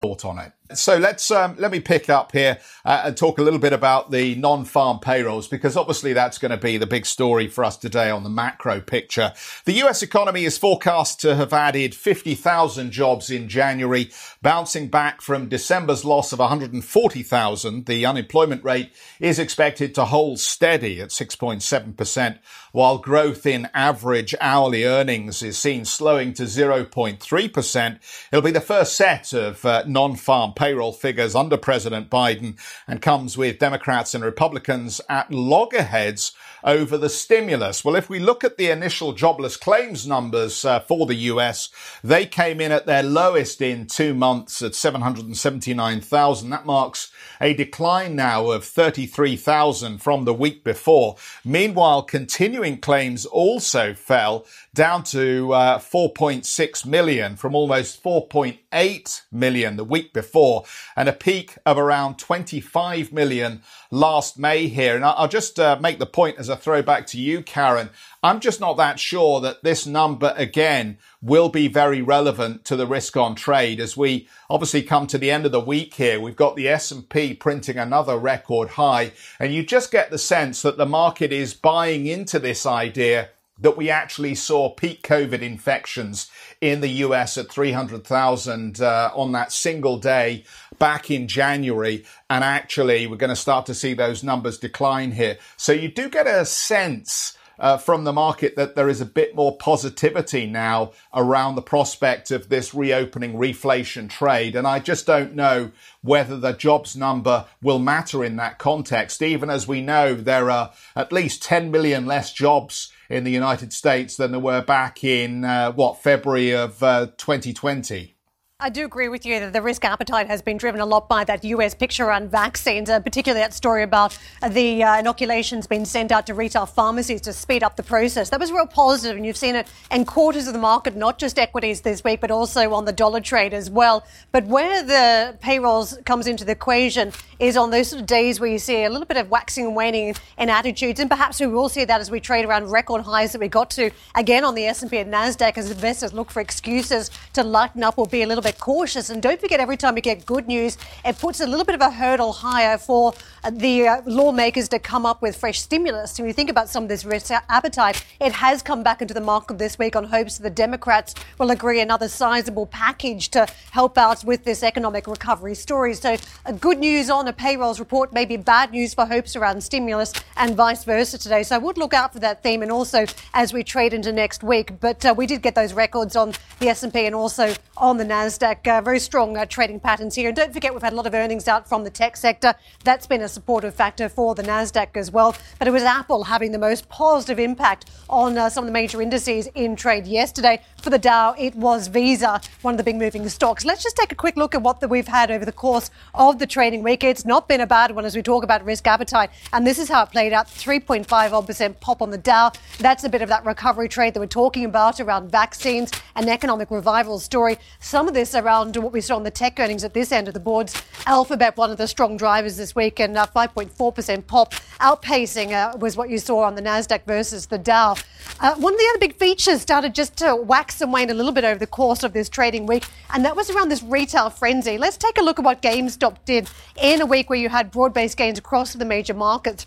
thought 0.00 0.24
on 0.24 0.38
it. 0.38 0.52
So 0.74 0.98
let's 0.98 1.30
um, 1.30 1.56
let 1.58 1.70
me 1.70 1.80
pick 1.80 2.10
up 2.10 2.32
here 2.32 2.58
uh, 2.84 3.02
and 3.06 3.16
talk 3.16 3.38
a 3.38 3.42
little 3.42 3.58
bit 3.58 3.72
about 3.72 4.10
the 4.10 4.34
non-farm 4.34 4.98
payrolls 4.98 5.48
because 5.48 5.78
obviously 5.78 6.12
that's 6.12 6.36
going 6.36 6.50
to 6.50 6.58
be 6.58 6.76
the 6.76 6.86
big 6.86 7.06
story 7.06 7.48
for 7.48 7.64
us 7.64 7.78
today 7.78 8.10
on 8.10 8.22
the 8.22 8.28
macro 8.28 8.78
picture. 8.80 9.32
The 9.64 9.72
U.S. 9.74 10.02
economy 10.02 10.44
is 10.44 10.58
forecast 10.58 11.20
to 11.22 11.36
have 11.36 11.54
added 11.54 11.94
50,000 11.94 12.90
jobs 12.90 13.30
in 13.30 13.48
January, 13.48 14.10
bouncing 14.42 14.88
back 14.88 15.22
from 15.22 15.48
December's 15.48 16.04
loss 16.04 16.32
of 16.32 16.38
140,000. 16.38 17.86
The 17.86 18.04
unemployment 18.04 18.62
rate 18.62 18.92
is 19.20 19.38
expected 19.38 19.94
to 19.94 20.04
hold 20.04 20.38
steady 20.38 21.00
at 21.00 21.08
6.7 21.08 21.96
percent, 21.96 22.38
while 22.72 22.98
growth 22.98 23.46
in 23.46 23.70
average 23.72 24.34
hourly 24.38 24.84
earnings 24.84 25.42
is 25.42 25.58
seen 25.58 25.86
slowing 25.86 26.34
to 26.34 26.42
0.3 26.42 27.52
percent. 27.52 28.00
It'll 28.30 28.42
be 28.42 28.50
the 28.50 28.60
first 28.60 28.94
set 28.94 29.32
of 29.32 29.64
uh, 29.64 29.84
non-farm 29.86 30.52
payroll 30.58 30.92
figures 30.92 31.34
under 31.34 31.56
President 31.56 32.10
Biden 32.10 32.58
and 32.86 33.00
comes 33.00 33.38
with 33.38 33.60
Democrats 33.60 34.14
and 34.14 34.24
Republicans 34.24 35.00
at 35.08 35.30
loggerheads 35.30 36.32
over 36.64 36.98
the 36.98 37.08
stimulus. 37.08 37.84
Well, 37.84 37.94
if 37.94 38.10
we 38.10 38.18
look 38.18 38.42
at 38.42 38.58
the 38.58 38.70
initial 38.70 39.12
jobless 39.12 39.56
claims 39.56 40.06
numbers 40.06 40.64
uh, 40.64 40.80
for 40.80 41.06
the 41.06 41.14
US, 41.14 41.68
they 42.02 42.26
came 42.26 42.60
in 42.60 42.72
at 42.72 42.86
their 42.86 43.04
lowest 43.04 43.62
in 43.62 43.86
two 43.86 44.12
months 44.12 44.60
at 44.60 44.74
779,000. 44.74 46.50
That 46.50 46.66
marks 46.66 47.12
a 47.40 47.54
decline 47.54 48.16
now 48.16 48.50
of 48.50 48.64
33,000 48.64 49.98
from 49.98 50.24
the 50.24 50.34
week 50.34 50.64
before. 50.64 51.16
Meanwhile, 51.44 52.02
continuing 52.02 52.78
claims 52.78 53.26
also 53.26 53.94
fell 53.94 54.46
down 54.74 55.02
to 55.02 55.52
uh, 55.52 55.78
4.6 55.78 56.86
million 56.86 57.36
from 57.36 57.54
almost 57.54 58.02
4.8 58.02 59.22
million 59.32 59.76
the 59.76 59.84
week 59.84 60.12
before 60.12 60.64
and 60.96 61.08
a 61.08 61.12
peak 61.12 61.56
of 61.66 61.78
around 61.78 62.18
25 62.18 63.12
million 63.12 63.62
last 63.90 64.38
May 64.38 64.68
here. 64.68 64.94
And 64.94 65.04
I'll 65.04 65.28
just 65.28 65.58
uh, 65.58 65.78
make 65.80 65.98
the 65.98 66.06
point 66.06 66.38
as 66.38 66.48
a 66.48 66.56
throwback 66.56 67.06
to 67.08 67.20
you, 67.20 67.42
Karen. 67.42 67.90
I'm 68.22 68.40
just 68.40 68.60
not 68.60 68.76
that 68.78 68.98
sure 68.98 69.40
that 69.40 69.62
this 69.62 69.86
number 69.86 70.34
again 70.36 70.98
will 71.22 71.48
be 71.48 71.68
very 71.68 72.02
relevant 72.02 72.64
to 72.64 72.74
the 72.74 72.86
risk 72.86 73.16
on 73.16 73.36
trade 73.36 73.78
as 73.78 73.96
we 73.96 74.28
obviously 74.50 74.82
come 74.82 75.06
to 75.08 75.18
the 75.18 75.30
end 75.30 75.46
of 75.46 75.52
the 75.52 75.60
week 75.60 75.94
here. 75.94 76.20
We've 76.20 76.34
got 76.34 76.56
the 76.56 76.68
S&P 76.68 77.34
printing 77.34 77.78
another 77.78 78.18
record 78.18 78.70
high 78.70 79.12
and 79.38 79.54
you 79.54 79.62
just 79.62 79.92
get 79.92 80.10
the 80.10 80.18
sense 80.18 80.62
that 80.62 80.76
the 80.76 80.86
market 80.86 81.32
is 81.32 81.54
buying 81.54 82.06
into 82.06 82.40
this 82.40 82.66
idea 82.66 83.30
that 83.60 83.76
we 83.76 83.90
actually 83.90 84.34
saw 84.34 84.70
peak 84.70 85.02
COVID 85.02 85.40
infections 85.40 86.30
in 86.60 86.80
the 86.80 86.88
US 86.88 87.36
at 87.38 87.50
300,000 87.50 88.80
uh, 88.80 89.10
on 89.14 89.32
that 89.32 89.52
single 89.52 89.98
day 89.98 90.44
back 90.78 91.10
in 91.10 91.26
January. 91.26 92.04
And 92.30 92.44
actually, 92.44 93.06
we're 93.06 93.16
going 93.16 93.30
to 93.30 93.36
start 93.36 93.66
to 93.66 93.74
see 93.74 93.94
those 93.94 94.22
numbers 94.22 94.58
decline 94.58 95.12
here. 95.12 95.38
So 95.56 95.72
you 95.72 95.88
do 95.88 96.08
get 96.08 96.26
a 96.26 96.44
sense 96.44 97.36
uh, 97.58 97.76
from 97.76 98.04
the 98.04 98.12
market 98.12 98.56
that 98.56 98.74
there 98.74 98.88
is 98.88 99.00
a 99.00 99.06
bit 99.06 99.34
more 99.34 99.56
positivity 99.56 100.46
now 100.46 100.92
around 101.14 101.54
the 101.54 101.62
prospect 101.62 102.30
of 102.30 102.48
this 102.48 102.74
reopening 102.74 103.34
reflation 103.34 104.08
trade. 104.08 104.54
And 104.54 104.66
I 104.66 104.78
just 104.78 105.06
don't 105.06 105.34
know 105.34 105.72
whether 106.02 106.36
the 106.36 106.52
jobs 106.52 106.96
number 106.96 107.46
will 107.62 107.78
matter 107.78 108.24
in 108.24 108.36
that 108.36 108.58
context. 108.58 109.22
Even 109.22 109.50
as 109.50 109.66
we 109.66 109.80
know, 109.80 110.14
there 110.14 110.50
are 110.50 110.72
at 110.94 111.12
least 111.12 111.42
10 111.42 111.70
million 111.70 112.06
less 112.06 112.32
jobs 112.32 112.92
in 113.08 113.24
the 113.24 113.30
United 113.30 113.72
States 113.72 114.16
than 114.16 114.32
there 114.32 114.40
were 114.40 114.62
back 114.62 115.02
in, 115.02 115.44
uh, 115.44 115.72
what, 115.72 116.02
February 116.02 116.54
of 116.54 116.82
uh, 116.82 117.06
2020. 117.16 118.17
I 118.60 118.70
do 118.70 118.84
agree 118.84 119.08
with 119.08 119.24
you 119.24 119.38
that 119.38 119.52
the 119.52 119.62
risk 119.62 119.84
appetite 119.84 120.26
has 120.26 120.42
been 120.42 120.56
driven 120.56 120.80
a 120.80 120.84
lot 120.84 121.08
by 121.08 121.22
that 121.22 121.44
US 121.44 121.74
picture 121.74 122.10
on 122.10 122.26
vaccines, 122.26 122.90
uh, 122.90 122.98
particularly 122.98 123.40
that 123.40 123.54
story 123.54 123.84
about 123.84 124.18
the 124.50 124.82
uh, 124.82 124.98
inoculations 124.98 125.68
being 125.68 125.84
sent 125.84 126.10
out 126.10 126.26
to 126.26 126.34
retail 126.34 126.66
pharmacies 126.66 127.20
to 127.20 127.32
speed 127.32 127.62
up 127.62 127.76
the 127.76 127.84
process. 127.84 128.30
That 128.30 128.40
was 128.40 128.50
real 128.50 128.66
positive, 128.66 129.16
and 129.16 129.24
you've 129.24 129.36
seen 129.36 129.54
it 129.54 129.68
in 129.92 130.04
quarters 130.04 130.48
of 130.48 130.54
the 130.54 130.58
market, 130.58 130.96
not 130.96 131.20
just 131.20 131.38
equities 131.38 131.82
this 131.82 132.02
week, 132.02 132.20
but 132.20 132.32
also 132.32 132.72
on 132.72 132.84
the 132.84 132.92
dollar 132.92 133.20
trade 133.20 133.54
as 133.54 133.70
well. 133.70 134.04
But 134.32 134.44
where 134.46 134.82
the 134.82 135.36
payrolls 135.38 135.96
comes 136.04 136.26
into 136.26 136.44
the 136.44 136.50
equation 136.50 137.12
is 137.38 137.56
on 137.56 137.70
those 137.70 137.86
sort 137.86 138.00
of 138.00 138.08
days 138.08 138.40
where 138.40 138.50
you 138.50 138.58
see 138.58 138.82
a 138.82 138.90
little 138.90 139.06
bit 139.06 139.18
of 139.18 139.30
waxing 139.30 139.66
and 139.66 139.76
waning 139.76 140.16
in 140.36 140.50
attitudes, 140.50 140.98
and 140.98 141.08
perhaps 141.08 141.38
we 141.38 141.46
will 141.46 141.68
see 141.68 141.84
that 141.84 142.00
as 142.00 142.10
we 142.10 142.18
trade 142.18 142.44
around 142.44 142.72
record 142.72 143.02
highs 143.02 143.30
that 143.30 143.40
we 143.40 143.46
got 143.46 143.70
to 143.70 143.92
again 144.16 144.44
on 144.44 144.56
the 144.56 144.66
S&P 144.66 144.98
and 144.98 145.14
Nasdaq 145.14 145.56
as 145.56 145.70
investors 145.70 146.12
look 146.12 146.32
for 146.32 146.40
excuses 146.40 147.12
to 147.34 147.44
lighten 147.44 147.84
up 147.84 147.96
or 147.98 148.06
be 148.08 148.22
a 148.22 148.26
little 148.26 148.42
bit 148.42 148.47
bit 148.48 148.58
cautious. 148.58 149.10
And 149.10 149.20
don't 149.20 149.38
forget, 149.38 149.60
every 149.60 149.76
time 149.76 149.96
you 149.96 150.02
get 150.02 150.24
good 150.24 150.48
news, 150.48 150.78
it 151.04 151.18
puts 151.18 151.40
a 151.40 151.46
little 151.46 151.66
bit 151.66 151.74
of 151.74 151.82
a 151.82 151.90
hurdle 151.90 152.32
higher 152.32 152.78
for 152.78 153.12
uh, 153.44 153.50
the 153.50 153.86
uh, 153.86 154.02
lawmakers 154.06 154.68
to 154.70 154.78
come 154.78 155.04
up 155.04 155.20
with 155.20 155.36
fresh 155.36 155.60
stimulus. 155.60 156.18
When 156.18 156.26
you 156.26 156.32
think 156.32 156.48
about 156.48 156.70
some 156.70 156.84
of 156.84 156.88
this 156.88 157.04
risk 157.04 157.30
appetite, 157.30 158.04
it 158.20 158.32
has 158.32 158.62
come 158.62 158.82
back 158.82 159.02
into 159.02 159.12
the 159.12 159.20
market 159.20 159.58
this 159.58 159.78
week 159.78 159.94
on 159.96 160.04
hopes 160.04 160.38
that 160.38 160.44
the 160.44 160.50
Democrats 160.50 161.14
will 161.38 161.50
agree 161.50 161.80
another 161.80 162.08
sizable 162.08 162.64
package 162.66 163.28
to 163.30 163.46
help 163.70 163.98
out 163.98 164.24
with 164.24 164.44
this 164.44 164.62
economic 164.62 165.06
recovery 165.06 165.54
story. 165.54 165.92
So, 165.92 166.16
uh, 166.46 166.52
good 166.52 166.78
news 166.78 167.10
on 167.10 167.28
a 167.28 167.34
payrolls 167.34 167.78
report, 167.78 168.14
maybe 168.14 168.38
bad 168.38 168.70
news 168.70 168.94
for 168.94 169.04
hopes 169.04 169.36
around 169.36 169.62
stimulus 169.62 170.14
and 170.36 170.56
vice 170.56 170.84
versa 170.84 171.18
today. 171.18 171.42
So, 171.42 171.54
I 171.54 171.58
would 171.58 171.76
look 171.76 171.92
out 171.92 172.14
for 172.14 172.20
that 172.20 172.42
theme, 172.42 172.62
and 172.62 172.72
also 172.72 173.04
as 173.34 173.52
we 173.52 173.62
trade 173.62 173.92
into 173.92 174.10
next 174.10 174.42
week. 174.42 174.80
But 174.80 175.04
uh, 175.04 175.14
we 175.14 175.26
did 175.26 175.42
get 175.42 175.54
those 175.54 175.74
records 175.74 176.16
on 176.16 176.32
the 176.60 176.68
S&P 176.68 177.04
and 177.04 177.14
also 177.14 177.54
on 177.76 177.98
the 177.98 178.04
Nasdaq. 178.04 178.37
NASDAQ. 178.38 178.66
Uh, 178.66 178.80
very 178.80 179.00
strong 179.00 179.36
uh, 179.36 179.46
trading 179.46 179.80
patterns 179.80 180.14
here. 180.14 180.28
And 180.28 180.36
don't 180.36 180.52
forget, 180.52 180.72
we've 180.72 180.82
had 180.82 180.92
a 180.92 180.96
lot 180.96 181.06
of 181.06 181.14
earnings 181.14 181.48
out 181.48 181.68
from 181.68 181.84
the 181.84 181.90
tech 181.90 182.16
sector. 182.16 182.54
That's 182.84 183.06
been 183.06 183.22
a 183.22 183.28
supportive 183.28 183.74
factor 183.74 184.08
for 184.08 184.34
the 184.34 184.42
NASDAQ 184.42 184.96
as 184.96 185.10
well. 185.10 185.36
But 185.58 185.68
it 185.68 185.70
was 185.72 185.82
Apple 185.82 186.24
having 186.24 186.52
the 186.52 186.58
most 186.58 186.88
positive 186.88 187.38
impact 187.38 187.90
on 188.08 188.38
uh, 188.38 188.48
some 188.48 188.64
of 188.64 188.66
the 188.66 188.72
major 188.72 189.02
indices 189.02 189.48
in 189.54 189.76
trade 189.76 190.06
yesterday. 190.06 190.62
For 190.82 190.90
the 190.90 190.98
Dow, 190.98 191.34
it 191.38 191.54
was 191.54 191.88
Visa, 191.88 192.40
one 192.62 192.74
of 192.74 192.78
the 192.78 192.84
big 192.84 192.96
moving 192.96 193.28
stocks. 193.28 193.64
Let's 193.64 193.82
just 193.82 193.96
take 193.96 194.12
a 194.12 194.14
quick 194.14 194.36
look 194.36 194.54
at 194.54 194.62
what 194.62 194.80
the, 194.80 194.88
we've 194.88 195.08
had 195.08 195.30
over 195.30 195.44
the 195.44 195.52
course 195.52 195.90
of 196.14 196.38
the 196.38 196.46
trading 196.46 196.82
week. 196.82 197.02
It's 197.02 197.24
not 197.24 197.48
been 197.48 197.60
a 197.60 197.66
bad 197.66 197.90
one 197.94 198.04
as 198.04 198.14
we 198.14 198.22
talk 198.22 198.44
about 198.44 198.64
risk 198.64 198.86
appetite. 198.86 199.30
And 199.52 199.66
this 199.66 199.78
is 199.78 199.88
how 199.88 200.04
it 200.04 200.10
played 200.10 200.32
out 200.32 200.46
3.5 200.46 201.32
odd 201.32 201.46
percent 201.46 201.80
pop 201.80 202.00
on 202.00 202.10
the 202.10 202.18
Dow. 202.18 202.52
That's 202.78 203.04
a 203.04 203.08
bit 203.08 203.22
of 203.22 203.28
that 203.28 203.44
recovery 203.44 203.88
trade 203.88 204.14
that 204.14 204.20
we're 204.20 204.26
talking 204.26 204.64
about 204.64 205.00
around 205.00 205.30
vaccines 205.30 205.90
and 206.14 206.28
economic 206.28 206.70
revival 206.70 207.18
story. 207.18 207.58
Some 207.80 208.08
of 208.08 208.14
this 208.14 208.27
around 208.34 208.76
what 208.76 208.92
we 208.92 209.00
saw 209.00 209.16
on 209.16 209.22
the 209.22 209.30
tech 209.30 209.58
earnings 209.58 209.84
at 209.84 209.94
this 209.94 210.12
end 210.12 210.28
of 210.28 210.34
the 210.34 210.40
boards. 210.40 210.80
Alphabet, 211.06 211.56
one 211.56 211.70
of 211.70 211.78
the 211.78 211.88
strong 211.88 212.16
drivers 212.16 212.56
this 212.56 212.74
week, 212.74 213.00
and 213.00 213.16
uh, 213.16 213.26
5.4% 213.34 214.26
pop, 214.26 214.54
outpacing 214.80 215.52
uh, 215.52 215.76
was 215.78 215.96
what 215.96 216.10
you 216.10 216.18
saw 216.18 216.42
on 216.42 216.54
the 216.54 216.62
Nasdaq 216.62 217.04
versus 217.06 217.46
the 217.46 217.58
Dow. 217.58 217.96
Uh, 218.40 218.54
one 218.56 218.74
of 218.74 218.78
the 218.78 218.86
other 218.90 218.98
big 218.98 219.16
features 219.16 219.60
started 219.60 219.94
just 219.94 220.16
to 220.16 220.34
wax 220.36 220.80
and 220.80 220.92
wane 220.92 221.10
a 221.10 221.14
little 221.14 221.32
bit 221.32 221.44
over 221.44 221.58
the 221.58 221.66
course 221.66 222.02
of 222.02 222.12
this 222.12 222.28
trading 222.28 222.66
week, 222.66 222.84
and 223.12 223.24
that 223.24 223.36
was 223.36 223.50
around 223.50 223.68
this 223.68 223.82
retail 223.82 224.30
frenzy. 224.30 224.78
Let's 224.78 224.96
take 224.96 225.18
a 225.18 225.22
look 225.22 225.38
at 225.38 225.44
what 225.44 225.62
GameStop 225.62 226.16
did 226.24 226.48
in 226.80 227.00
a 227.00 227.06
week 227.06 227.30
where 227.30 227.38
you 227.38 227.48
had 227.48 227.70
broad-based 227.70 228.16
gains 228.16 228.38
across 228.38 228.72
the 228.72 228.84
major 228.84 229.14
markets. 229.14 229.66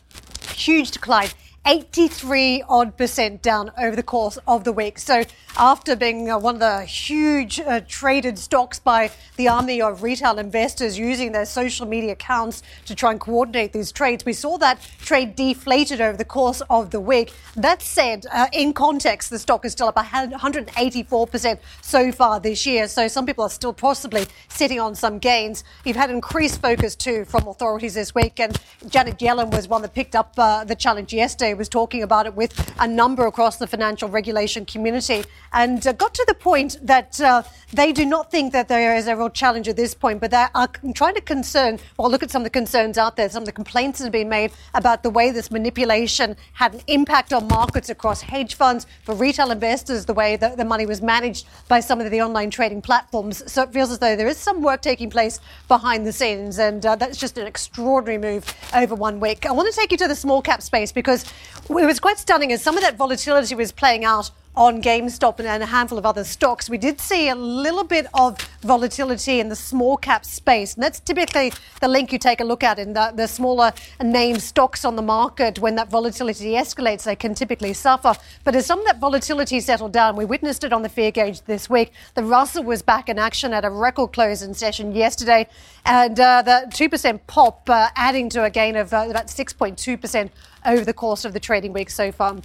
Huge 0.56 0.92
decline 0.92 1.30
83 1.66 2.64
odd 2.68 2.98
percent 2.98 3.44
down 3.44 3.72
over 3.78 3.96
the 3.96 4.02
course 4.02 4.40
of 4.48 4.64
the 4.64 4.72
week. 4.72 4.98
So, 4.98 5.24
after 5.58 5.96
being 5.96 6.30
uh, 6.30 6.40
one 6.40 6.56
of 6.56 6.60
the 6.60 6.84
huge 6.86 7.60
uh, 7.60 7.82
traded 7.88 8.40
stocks 8.40 8.80
by 8.80 9.12
the 9.36 9.48
army 9.48 9.80
of 9.80 10.02
retail 10.02 10.40
investors 10.40 10.98
using 10.98 11.34
their 11.34 11.46
social 11.46 11.86
media 11.86 12.14
accounts 12.14 12.64
to 12.86 12.96
try 12.96 13.12
and 13.12 13.20
coordinate 13.20 13.74
these 13.74 13.92
trades, 13.92 14.26
we 14.26 14.34
saw 14.34 14.58
that 14.58 14.82
trade 15.00 15.36
deflated 15.36 16.02
over 16.02 16.18
the 16.18 16.26
course 16.26 16.62
of 16.70 16.90
the 16.90 17.00
week. 17.00 17.32
That 17.56 17.84
said, 17.84 18.26
uh, 18.32 18.48
in 18.52 18.74
context, 18.74 19.30
the 19.30 19.38
stock 19.38 19.64
is 19.64 19.74
still 19.74 19.88
up 19.88 19.98
184% 19.98 21.60
so 21.82 22.12
far 22.12 22.40
this 22.40 22.66
year. 22.66 22.88
So, 22.88 23.08
some 23.08 23.28
people 23.28 23.44
are 23.44 23.50
still 23.52 23.74
possibly 23.74 24.26
sitting 24.50 24.80
on 24.80 24.96
some 24.96 25.20
gains. 25.20 25.64
You've 25.86 25.96
had 25.96 26.10
increased 26.10 26.60
focus 26.60 26.96
too 26.96 27.24
from 27.26 27.48
authorities 27.48 27.94
this 27.94 28.16
week, 28.16 28.40
and 28.40 28.60
Janet 28.90 29.20
Yellen 29.20 29.52
was 29.52 29.68
one 29.68 29.84
that 29.84 29.94
picked 29.94 30.16
up 30.16 30.34
uh, 30.40 30.64
the 30.64 30.76
challenge 30.76 31.14
yesterday 31.14 31.51
was 31.54 31.70
talking 31.70 32.04
about 32.04 32.26
it 32.26 32.34
with 32.34 32.74
a 32.80 32.88
number 32.88 33.26
across 33.26 33.58
the 33.58 33.68
financial 33.68 34.10
regulation 34.10 34.66
community 34.66 35.24
and 35.54 35.86
uh, 35.86 35.94
got 35.94 36.14
to 36.14 36.26
the 36.28 36.34
point 36.34 36.78
that 36.82 37.20
uh, 37.22 37.44
they 37.74 37.92
do 37.92 38.06
not 38.06 38.32
think 38.32 38.54
that 38.54 38.68
there 38.68 38.96
is 38.96 39.08
a 39.08 39.16
real 39.16 39.30
challenge 39.30 39.68
at 39.68 39.76
this 39.76 39.94
point, 39.94 40.20
but 40.20 40.32
they 40.32 40.46
are 40.56 40.68
trying 40.94 41.16
to 41.16 41.22
concern, 41.22 41.80
well, 41.98 42.10
look 42.10 42.24
at 42.24 42.32
some 42.32 42.42
of 42.42 42.46
the 42.46 42.50
concerns 42.50 42.98
out 42.98 43.16
there, 43.16 43.30
some 43.30 43.44
of 43.44 43.48
the 43.48 43.52
complaints 43.52 44.00
that 44.00 44.06
have 44.06 44.12
been 44.12 44.30
made 44.30 44.52
about 44.74 45.04
the 45.04 45.10
way 45.10 45.32
this 45.32 45.52
manipulation 45.52 46.36
had 46.54 46.76
an 46.76 46.82
impact 46.88 47.34
on 47.34 47.48
markets 47.48 47.90
across 47.90 48.22
hedge 48.22 48.56
funds, 48.56 48.86
for 49.04 49.16
retail 49.16 49.52
investors, 49.52 50.06
the 50.06 50.14
way 50.14 50.36
that 50.36 50.58
the 50.58 50.66
money 50.66 50.86
was 50.86 51.02
managed 51.02 51.48
by 51.68 51.80
some 51.80 52.00
of 52.02 52.10
the 52.12 52.22
online 52.22 52.50
trading 52.50 52.82
platforms. 52.82 53.44
So 53.52 53.64
it 53.64 53.74
feels 53.74 53.92
as 53.92 54.00
though 54.00 54.16
there 54.16 54.28
is 54.28 54.38
some 54.38 54.62
work 54.62 54.82
taking 54.82 55.10
place 55.10 55.40
behind 55.68 56.06
the 56.06 56.14
scenes, 56.14 56.60
and 56.60 56.86
uh, 56.86 56.96
that's 56.96 57.18
just 57.18 57.38
an 57.38 57.48
extraordinary 57.48 58.18
move 58.18 58.54
over 58.74 58.96
one 58.96 59.20
week. 59.20 59.46
I 59.46 59.52
want 59.52 59.72
to 59.72 59.80
take 59.80 59.92
you 59.92 59.98
to 59.98 60.08
the 60.08 60.16
small 60.16 60.42
cap 60.42 60.62
space 60.62 60.92
because 60.92 61.26
it 61.70 61.86
was 61.86 62.00
quite 62.00 62.18
stunning 62.18 62.52
as 62.52 62.62
some 62.62 62.76
of 62.76 62.84
that 62.84 62.98
volatility 62.98 63.56
was 63.56 63.72
playing 63.72 64.06
out 64.06 64.32
on 64.56 64.82
GameStop 64.82 65.40
and 65.40 65.64
a 65.64 65.66
handful 65.66 65.98
of 65.98 66.06
other 66.06 66.24
stocks, 66.24 66.70
we 66.70 66.78
did 66.78 67.00
see 67.00 67.30
a 67.30 67.36
little 67.36 67.86
bit 67.86 68.06
of 68.14 68.38
volatility 68.62 69.40
in 69.40 69.48
the 69.48 69.56
small 69.56 69.96
cap 69.96 70.26
space. 70.26 70.74
And 70.74 70.84
that's 70.84 71.00
typically 71.00 71.54
the 71.80 71.88
link 71.88 72.12
you 72.12 72.20
take 72.20 72.42
a 72.42 72.44
look 72.44 72.64
at 72.64 72.78
in 72.78 72.94
the, 72.94 73.14
the 73.16 73.28
smaller 73.28 73.72
name 74.02 74.40
stocks 74.40 74.84
on 74.84 74.98
the 74.98 75.02
market. 75.02 75.60
When 75.60 75.76
that 75.76 75.90
volatility 75.90 76.52
escalates, 76.52 77.04
they 77.04 77.16
can 77.16 77.34
typically 77.34 77.74
suffer. 77.74 78.14
But 78.44 78.56
as 78.56 78.66
some 78.66 78.80
of 78.80 78.86
that 78.86 79.00
volatility 79.00 79.62
settled 79.62 79.94
down, 79.94 80.18
we 80.18 80.26
witnessed 80.26 80.66
it 80.66 80.74
on 80.74 80.82
the 80.82 80.90
fear 80.90 81.12
gauge 81.12 81.42
this 81.42 81.70
week. 81.70 81.94
The 82.16 82.24
Russell 82.24 82.64
was 82.64 82.82
back 82.82 83.08
in 83.08 83.18
action 83.18 83.54
at 83.54 83.64
a 83.64 83.70
record 83.70 84.12
close 84.12 84.42
in 84.42 84.54
session 84.54 84.94
yesterday. 84.94 85.48
And 85.86 86.20
uh, 86.20 86.42
the 86.42 86.68
2% 86.70 87.22
pop 87.26 87.70
uh, 87.70 87.88
adding 87.96 88.30
to 88.30 88.44
a 88.44 88.50
gain 88.50 88.76
of 88.76 88.94
uh, 88.94 89.08
about 89.10 89.28
6.2% 89.28 90.30
over 90.66 90.84
the 90.84 90.94
course 90.94 91.24
of 91.24 91.32
the 91.34 91.40
trading 91.40 91.72
week 91.72 91.90
so 91.90 92.12
far. 92.12 92.36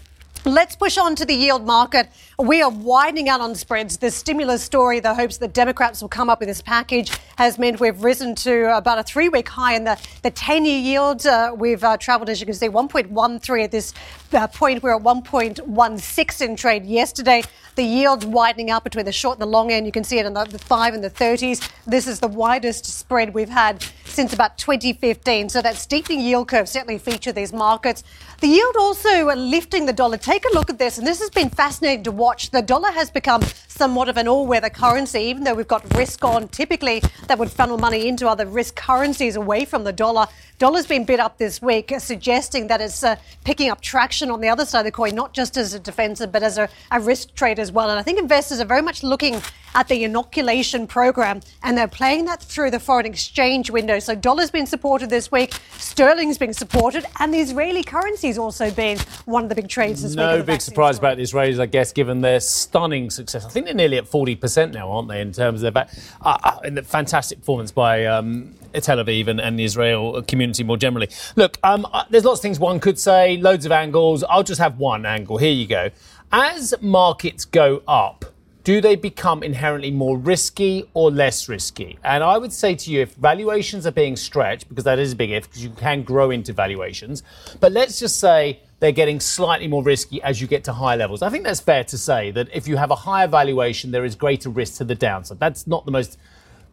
Let's 0.46 0.76
push 0.76 0.96
on 0.96 1.16
to 1.16 1.24
the 1.24 1.34
yield 1.34 1.66
market. 1.66 2.08
We 2.38 2.62
are 2.62 2.70
widening 2.70 3.28
out 3.28 3.40
on 3.40 3.56
spreads. 3.56 3.96
The 3.96 4.12
stimulus 4.12 4.62
story, 4.62 5.00
the 5.00 5.12
hopes 5.12 5.38
that 5.38 5.52
Democrats 5.52 6.00
will 6.00 6.08
come 6.08 6.30
up 6.30 6.38
with 6.38 6.48
this 6.48 6.62
package, 6.62 7.10
has 7.36 7.58
meant 7.58 7.80
we've 7.80 8.00
risen 8.04 8.36
to 8.36 8.76
about 8.76 9.00
a 9.00 9.02
three 9.02 9.28
week 9.28 9.48
high 9.48 9.74
in 9.74 9.82
the, 9.82 9.98
the 10.22 10.30
10 10.30 10.64
year 10.64 10.78
yield. 10.78 11.26
Uh, 11.26 11.52
we've 11.56 11.82
uh, 11.82 11.96
traveled, 11.96 12.30
as 12.30 12.38
you 12.38 12.46
can 12.46 12.54
see, 12.54 12.68
1.13 12.68 13.64
at 13.64 13.72
this 13.72 13.92
uh, 14.34 14.46
point. 14.46 14.84
We're 14.84 14.94
at 14.94 15.02
1.16 15.02 16.40
in 16.48 16.54
trade 16.54 16.86
yesterday. 16.86 17.42
The 17.74 17.82
yield 17.82 18.24
widening 18.24 18.70
out 18.70 18.84
between 18.84 19.04
the 19.04 19.12
short 19.12 19.38
and 19.38 19.42
the 19.42 19.46
long 19.46 19.72
end. 19.72 19.84
You 19.84 19.92
can 19.92 20.04
see 20.04 20.20
it 20.20 20.26
in 20.26 20.34
the, 20.34 20.44
the 20.44 20.60
5 20.60 20.94
and 20.94 21.02
the 21.02 21.10
30s. 21.10 21.68
This 21.86 22.06
is 22.06 22.20
the 22.20 22.28
widest 22.28 22.84
spread 22.86 23.34
we've 23.34 23.48
had 23.48 23.84
since 24.04 24.32
about 24.32 24.56
2015. 24.58 25.48
So 25.48 25.60
that 25.60 25.76
steepening 25.76 26.20
yield 26.20 26.48
curve 26.48 26.68
certainly 26.68 26.98
featured 26.98 27.34
these 27.34 27.52
markets. 27.52 28.02
The 28.40 28.48
yield 28.48 28.76
also 28.78 29.34
lifting 29.34 29.86
the 29.86 29.92
dollar. 29.92 30.16
Take 30.16 30.35
a 30.44 30.54
look 30.54 30.70
at 30.70 30.78
this, 30.78 30.98
and 30.98 31.06
this 31.06 31.20
has 31.20 31.30
been 31.30 31.50
fascinating 31.50 32.04
to 32.04 32.12
watch. 32.12 32.50
The 32.50 32.62
dollar 32.62 32.90
has 32.90 33.10
become 33.10 33.42
somewhat 33.68 34.08
of 34.08 34.16
an 34.16 34.28
all-weather 34.28 34.70
currency, 34.70 35.20
even 35.20 35.44
though 35.44 35.54
we've 35.54 35.68
got 35.68 35.94
risk 35.94 36.24
on. 36.24 36.48
Typically, 36.48 37.02
that 37.28 37.38
would 37.38 37.50
funnel 37.50 37.78
money 37.78 38.08
into 38.08 38.28
other 38.28 38.46
risk 38.46 38.76
currencies 38.76 39.36
away 39.36 39.64
from 39.64 39.84
the 39.84 39.92
dollar. 39.92 40.26
Dollar's 40.58 40.86
been 40.86 41.04
bid 41.04 41.20
up 41.20 41.36
this 41.36 41.60
week, 41.60 41.92
suggesting 41.98 42.68
that 42.68 42.80
it's 42.80 43.04
uh, 43.04 43.16
picking 43.44 43.68
up 43.68 43.82
traction 43.82 44.30
on 44.30 44.40
the 44.40 44.48
other 44.48 44.64
side 44.64 44.80
of 44.80 44.84
the 44.86 44.90
coin, 44.90 45.14
not 45.14 45.34
just 45.34 45.58
as 45.58 45.74
a 45.74 45.78
defensive, 45.78 46.32
but 46.32 46.42
as 46.42 46.56
a, 46.56 46.66
a 46.90 46.98
risk 46.98 47.34
trade 47.34 47.58
as 47.58 47.70
well. 47.70 47.90
And 47.90 47.98
I 47.98 48.02
think 48.02 48.18
investors 48.18 48.58
are 48.60 48.64
very 48.64 48.80
much 48.80 49.02
looking 49.02 49.42
at 49.74 49.88
the 49.88 50.04
inoculation 50.04 50.86
program, 50.86 51.40
and 51.62 51.76
they're 51.76 51.86
playing 51.86 52.24
that 52.24 52.42
through 52.42 52.70
the 52.70 52.80
foreign 52.80 53.04
exchange 53.04 53.70
window. 53.70 53.98
So 53.98 54.14
dollar's 54.14 54.50
been 54.50 54.66
supported 54.66 55.10
this 55.10 55.30
week, 55.30 55.52
sterling's 55.76 56.38
been 56.38 56.54
supported, 56.54 57.04
and 57.20 57.34
the 57.34 57.38
Israeli 57.38 57.82
currency's 57.84 58.38
also 58.38 58.70
been 58.70 58.98
one 59.26 59.42
of 59.42 59.50
the 59.50 59.54
big 59.54 59.68
trades 59.68 60.02
this 60.02 60.14
no 60.14 60.32
week. 60.32 60.38
No 60.38 60.42
big 60.46 60.62
surprise 60.62 60.96
story. 60.96 61.12
about 61.12 61.18
the 61.18 61.24
Israelis, 61.24 61.60
I 61.60 61.66
guess, 61.66 61.92
given 61.92 62.22
their 62.22 62.40
stunning 62.40 63.10
success. 63.10 63.44
I 63.44 63.50
think 63.50 63.66
they're 63.66 63.74
nearly 63.74 63.98
at 63.98 64.06
40% 64.06 64.72
now, 64.72 64.90
aren't 64.90 65.08
they, 65.08 65.20
in 65.20 65.32
terms 65.32 65.62
of 65.62 65.74
their 65.74 65.86
uh, 66.22 66.38
uh, 66.42 66.60
in 66.64 66.74
the 66.74 66.82
fantastic 66.82 67.40
performance 67.40 67.70
by 67.70 68.06
um, 68.06 68.54
Tel 68.80 68.98
Aviv 68.98 69.28
and, 69.28 69.40
and, 69.40 69.58
the 69.58 69.64
Israel 69.64 70.22
community 70.22 70.64
more 70.64 70.76
generally. 70.76 71.08
Look, 71.34 71.58
um, 71.62 71.86
uh, 71.92 72.04
there's 72.10 72.24
lots 72.24 72.40
of 72.40 72.42
things 72.42 72.58
one 72.58 72.80
could 72.80 72.98
say, 72.98 73.36
loads 73.36 73.66
of 73.66 73.72
angles. 73.72 74.24
I'll 74.24 74.42
just 74.42 74.60
have 74.60 74.78
one 74.78 75.06
angle. 75.06 75.38
Here 75.38 75.52
you 75.52 75.66
go. 75.66 75.90
As 76.32 76.74
markets 76.80 77.44
go 77.44 77.82
up, 77.86 78.24
do 78.66 78.80
they 78.80 78.96
become 78.96 79.44
inherently 79.44 79.92
more 79.92 80.18
risky 80.18 80.90
or 80.92 81.08
less 81.08 81.48
risky? 81.48 82.00
And 82.02 82.24
I 82.24 82.36
would 82.36 82.52
say 82.52 82.74
to 82.74 82.90
you, 82.90 83.02
if 83.02 83.14
valuations 83.14 83.86
are 83.86 83.92
being 83.92 84.16
stretched, 84.16 84.68
because 84.68 84.82
that 84.82 84.98
is 84.98 85.12
a 85.12 85.16
big 85.16 85.30
if, 85.30 85.44
because 85.44 85.62
you 85.62 85.70
can 85.70 86.02
grow 86.02 86.32
into 86.32 86.52
valuations, 86.52 87.22
but 87.60 87.70
let's 87.70 88.00
just 88.00 88.18
say 88.18 88.60
they're 88.80 88.90
getting 88.90 89.20
slightly 89.20 89.68
more 89.68 89.84
risky 89.84 90.20
as 90.22 90.40
you 90.40 90.48
get 90.48 90.64
to 90.64 90.72
high 90.72 90.96
levels. 90.96 91.22
I 91.22 91.30
think 91.30 91.44
that's 91.44 91.60
fair 91.60 91.84
to 91.84 91.96
say 91.96 92.32
that 92.32 92.48
if 92.52 92.66
you 92.66 92.76
have 92.76 92.90
a 92.90 92.96
higher 92.96 93.28
valuation, 93.28 93.92
there 93.92 94.04
is 94.04 94.16
greater 94.16 94.50
risk 94.50 94.78
to 94.78 94.84
the 94.84 94.96
downside. 94.96 95.38
That's 95.38 95.68
not 95.68 95.84
the 95.84 95.92
most 95.92 96.18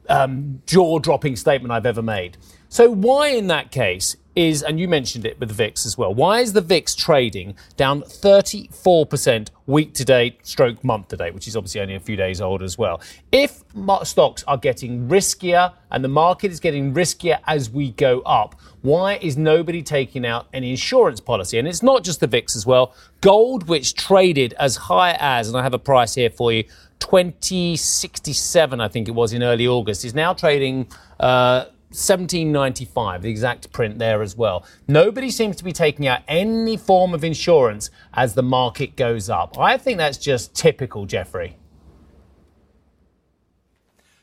um, 0.09 0.61
jaw 0.65 0.99
dropping 0.99 1.35
statement 1.35 1.71
I've 1.71 1.85
ever 1.85 2.01
made. 2.01 2.37
So, 2.69 2.89
why 2.89 3.27
in 3.27 3.47
that 3.47 3.71
case 3.71 4.15
is, 4.35 4.63
and 4.63 4.79
you 4.79 4.87
mentioned 4.87 5.25
it 5.25 5.39
with 5.39 5.49
the 5.49 5.55
VIX 5.55 5.85
as 5.85 5.97
well, 5.97 6.13
why 6.13 6.39
is 6.39 6.53
the 6.53 6.61
VIX 6.61 6.95
trading 6.95 7.55
down 7.77 8.01
34% 8.01 9.49
week 9.67 9.93
to 9.93 10.03
date, 10.03 10.45
stroke 10.45 10.83
month 10.83 11.09
to 11.09 11.17
date, 11.17 11.33
which 11.35 11.47
is 11.47 11.55
obviously 11.55 11.81
only 11.81 11.95
a 11.95 11.99
few 11.99 12.15
days 12.15 12.41
old 12.41 12.63
as 12.63 12.77
well? 12.77 12.99
If 13.31 13.63
stocks 14.03 14.43
are 14.47 14.57
getting 14.57 15.07
riskier 15.07 15.73
and 15.91 16.03
the 16.03 16.09
market 16.09 16.51
is 16.51 16.59
getting 16.59 16.93
riskier 16.93 17.39
as 17.45 17.69
we 17.69 17.91
go 17.91 18.21
up, 18.21 18.59
why 18.81 19.17
is 19.17 19.37
nobody 19.37 19.83
taking 19.83 20.25
out 20.25 20.47
an 20.51 20.63
insurance 20.63 21.19
policy? 21.19 21.59
And 21.59 21.67
it's 21.67 21.83
not 21.83 22.03
just 22.03 22.19
the 22.19 22.27
VIX 22.27 22.55
as 22.55 22.65
well. 22.65 22.95
Gold, 23.21 23.67
which 23.67 23.93
traded 23.93 24.53
as 24.53 24.75
high 24.75 25.15
as, 25.19 25.47
and 25.47 25.55
I 25.55 25.61
have 25.61 25.75
a 25.75 25.79
price 25.79 26.15
here 26.15 26.31
for 26.31 26.51
you, 26.51 26.63
2067, 27.03 28.79
I 28.79 28.87
think 28.87 29.09
it 29.09 29.11
was 29.11 29.33
in 29.33 29.43
early 29.43 29.67
August, 29.67 30.05
is 30.05 30.15
now 30.15 30.33
trading. 30.33 30.87
Uh, 31.19 31.65
1795, 31.89 33.21
the 33.21 33.29
exact 33.29 33.71
print 33.71 33.99
there 33.99 34.23
as 34.23 34.35
well. 34.35 34.65
Nobody 34.87 35.29
seems 35.29 35.55
to 35.57 35.63
be 35.63 35.71
taking 35.71 36.07
out 36.07 36.21
any 36.27 36.75
form 36.75 37.13
of 37.13 37.23
insurance 37.23 37.91
as 38.15 38.33
the 38.33 38.41
market 38.41 38.95
goes 38.95 39.29
up. 39.29 39.59
I 39.59 39.77
think 39.77 39.99
that's 39.99 40.17
just 40.17 40.55
typical, 40.55 41.05
Jeffrey. 41.05 41.55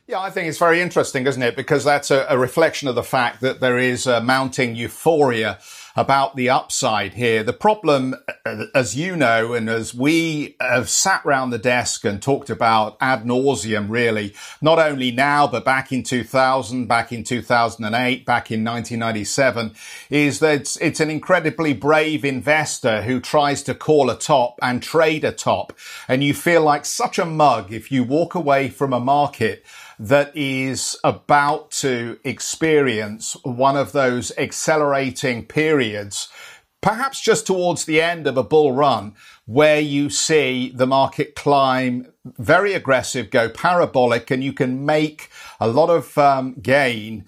Yeah, 0.08 0.18
I 0.18 0.30
think 0.30 0.48
it's 0.48 0.58
very 0.58 0.80
interesting, 0.80 1.28
isn't 1.28 1.42
it? 1.42 1.54
Because 1.54 1.84
that's 1.84 2.10
a, 2.10 2.26
a 2.28 2.36
reflection 2.36 2.88
of 2.88 2.96
the 2.96 3.04
fact 3.04 3.40
that 3.42 3.60
there 3.60 3.78
is 3.78 4.08
mounting 4.08 4.74
euphoria 4.74 5.60
about 5.96 6.36
the 6.36 6.48
upside 6.50 7.14
here. 7.14 7.42
The 7.42 7.52
problem, 7.52 8.14
as 8.74 8.96
you 8.96 9.16
know, 9.16 9.54
and 9.54 9.68
as 9.68 9.94
we 9.94 10.56
have 10.60 10.88
sat 10.88 11.24
round 11.24 11.52
the 11.52 11.58
desk 11.58 12.04
and 12.04 12.22
talked 12.22 12.50
about 12.50 12.96
ad 13.00 13.24
nauseum, 13.24 13.88
really, 13.88 14.34
not 14.60 14.78
only 14.78 15.10
now, 15.10 15.46
but 15.46 15.64
back 15.64 15.92
in 15.92 16.02
2000, 16.02 16.86
back 16.86 17.12
in 17.12 17.24
2008, 17.24 18.24
back 18.24 18.50
in 18.50 18.64
1997, 18.64 19.74
is 20.10 20.40
that 20.40 20.60
it's, 20.60 20.76
it's 20.76 21.00
an 21.00 21.10
incredibly 21.10 21.72
brave 21.72 22.24
investor 22.24 23.02
who 23.02 23.20
tries 23.20 23.62
to 23.62 23.74
call 23.74 24.10
a 24.10 24.18
top 24.18 24.58
and 24.62 24.82
trade 24.82 25.24
a 25.24 25.32
top. 25.32 25.72
And 26.08 26.22
you 26.22 26.34
feel 26.34 26.62
like 26.62 26.84
such 26.84 27.18
a 27.18 27.24
mug 27.24 27.72
if 27.72 27.90
you 27.90 28.04
walk 28.04 28.34
away 28.34 28.68
from 28.68 28.92
a 28.92 29.00
market 29.00 29.64
that 30.00 30.34
is 30.34 30.96
about 31.04 31.70
to 31.70 32.18
experience 32.24 33.36
one 33.42 33.76
of 33.76 33.92
those 33.92 34.32
accelerating 34.38 35.44
periods, 35.44 36.28
perhaps 36.80 37.20
just 37.20 37.46
towards 37.46 37.84
the 37.84 38.00
end 38.00 38.26
of 38.26 38.38
a 38.38 38.42
bull 38.42 38.72
run, 38.72 39.14
where 39.44 39.78
you 39.78 40.08
see 40.08 40.72
the 40.74 40.86
market 40.86 41.34
climb 41.34 42.10
very 42.24 42.72
aggressive, 42.72 43.30
go 43.30 43.50
parabolic, 43.50 44.30
and 44.30 44.42
you 44.42 44.54
can 44.54 44.86
make 44.86 45.28
a 45.60 45.68
lot 45.68 45.90
of 45.90 46.16
um, 46.16 46.54
gain, 46.62 47.26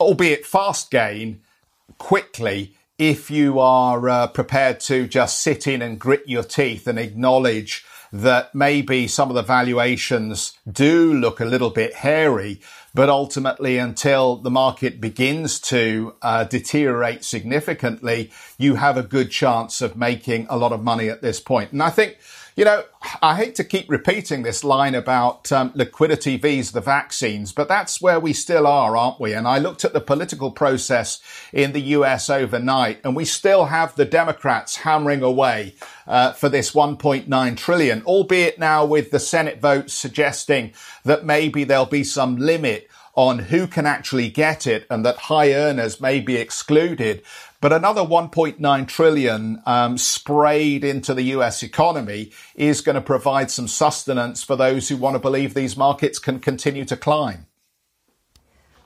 albeit 0.00 0.46
fast 0.46 0.90
gain, 0.90 1.42
quickly 1.98 2.74
if 2.98 3.30
you 3.30 3.58
are 3.58 4.08
uh, 4.08 4.26
prepared 4.28 4.80
to 4.80 5.06
just 5.06 5.42
sit 5.42 5.66
in 5.66 5.82
and 5.82 5.98
grit 5.98 6.22
your 6.26 6.44
teeth 6.44 6.86
and 6.86 6.98
acknowledge 6.98 7.84
that 8.14 8.54
maybe 8.54 9.08
some 9.08 9.28
of 9.28 9.34
the 9.34 9.42
valuations 9.42 10.56
do 10.70 11.12
look 11.12 11.40
a 11.40 11.44
little 11.44 11.70
bit 11.70 11.94
hairy, 11.94 12.60
but 12.94 13.08
ultimately 13.08 13.76
until 13.76 14.36
the 14.36 14.52
market 14.52 15.00
begins 15.00 15.58
to 15.58 16.14
uh, 16.22 16.44
deteriorate 16.44 17.24
significantly, 17.24 18.30
you 18.56 18.76
have 18.76 18.96
a 18.96 19.02
good 19.02 19.32
chance 19.32 19.82
of 19.82 19.96
making 19.96 20.46
a 20.48 20.56
lot 20.56 20.70
of 20.70 20.80
money 20.80 21.08
at 21.08 21.22
this 21.22 21.40
point. 21.40 21.72
And 21.72 21.82
I 21.82 21.90
think 21.90 22.16
you 22.56 22.64
know, 22.64 22.84
I 23.20 23.34
hate 23.34 23.56
to 23.56 23.64
keep 23.64 23.90
repeating 23.90 24.42
this 24.42 24.62
line 24.62 24.94
about 24.94 25.50
um, 25.50 25.72
liquidity 25.74 26.36
vs 26.36 26.70
the 26.70 26.80
vaccines, 26.80 27.52
but 27.52 27.66
that's 27.66 28.00
where 28.00 28.20
we 28.20 28.32
still 28.32 28.66
are, 28.66 28.96
aren't 28.96 29.18
we? 29.18 29.32
And 29.32 29.48
I 29.48 29.58
looked 29.58 29.84
at 29.84 29.92
the 29.92 30.00
political 30.00 30.52
process 30.52 31.20
in 31.52 31.72
the 31.72 31.80
US 31.80 32.30
overnight, 32.30 33.00
and 33.02 33.16
we 33.16 33.24
still 33.24 33.66
have 33.66 33.96
the 33.96 34.04
Democrats 34.04 34.76
hammering 34.76 35.22
away 35.22 35.74
uh, 36.06 36.32
for 36.32 36.48
this 36.48 36.70
1.9 36.70 37.56
trillion, 37.56 38.02
albeit 38.04 38.58
now 38.58 38.84
with 38.84 39.10
the 39.10 39.18
Senate 39.18 39.60
votes 39.60 39.92
suggesting 39.92 40.72
that 41.04 41.24
maybe 41.24 41.64
there'll 41.64 41.86
be 41.86 42.04
some 42.04 42.36
limit 42.36 42.88
on 43.16 43.38
who 43.38 43.66
can 43.66 43.86
actually 43.86 44.28
get 44.28 44.66
it 44.66 44.86
and 44.90 45.04
that 45.04 45.16
high 45.16 45.52
earners 45.52 46.00
may 46.00 46.20
be 46.20 46.36
excluded. 46.36 47.22
But 47.64 47.72
another 47.72 48.02
1.9 48.02 48.88
trillion 48.88 49.62
um, 49.64 49.96
sprayed 49.96 50.84
into 50.84 51.14
the 51.14 51.22
US 51.22 51.62
economy 51.62 52.30
is 52.54 52.82
going 52.82 52.96
to 52.96 53.00
provide 53.00 53.50
some 53.50 53.68
sustenance 53.68 54.42
for 54.42 54.54
those 54.54 54.90
who 54.90 54.98
want 54.98 55.14
to 55.14 55.18
believe 55.18 55.54
these 55.54 55.74
markets 55.74 56.18
can 56.18 56.40
continue 56.40 56.84
to 56.84 56.94
climb. 56.94 57.46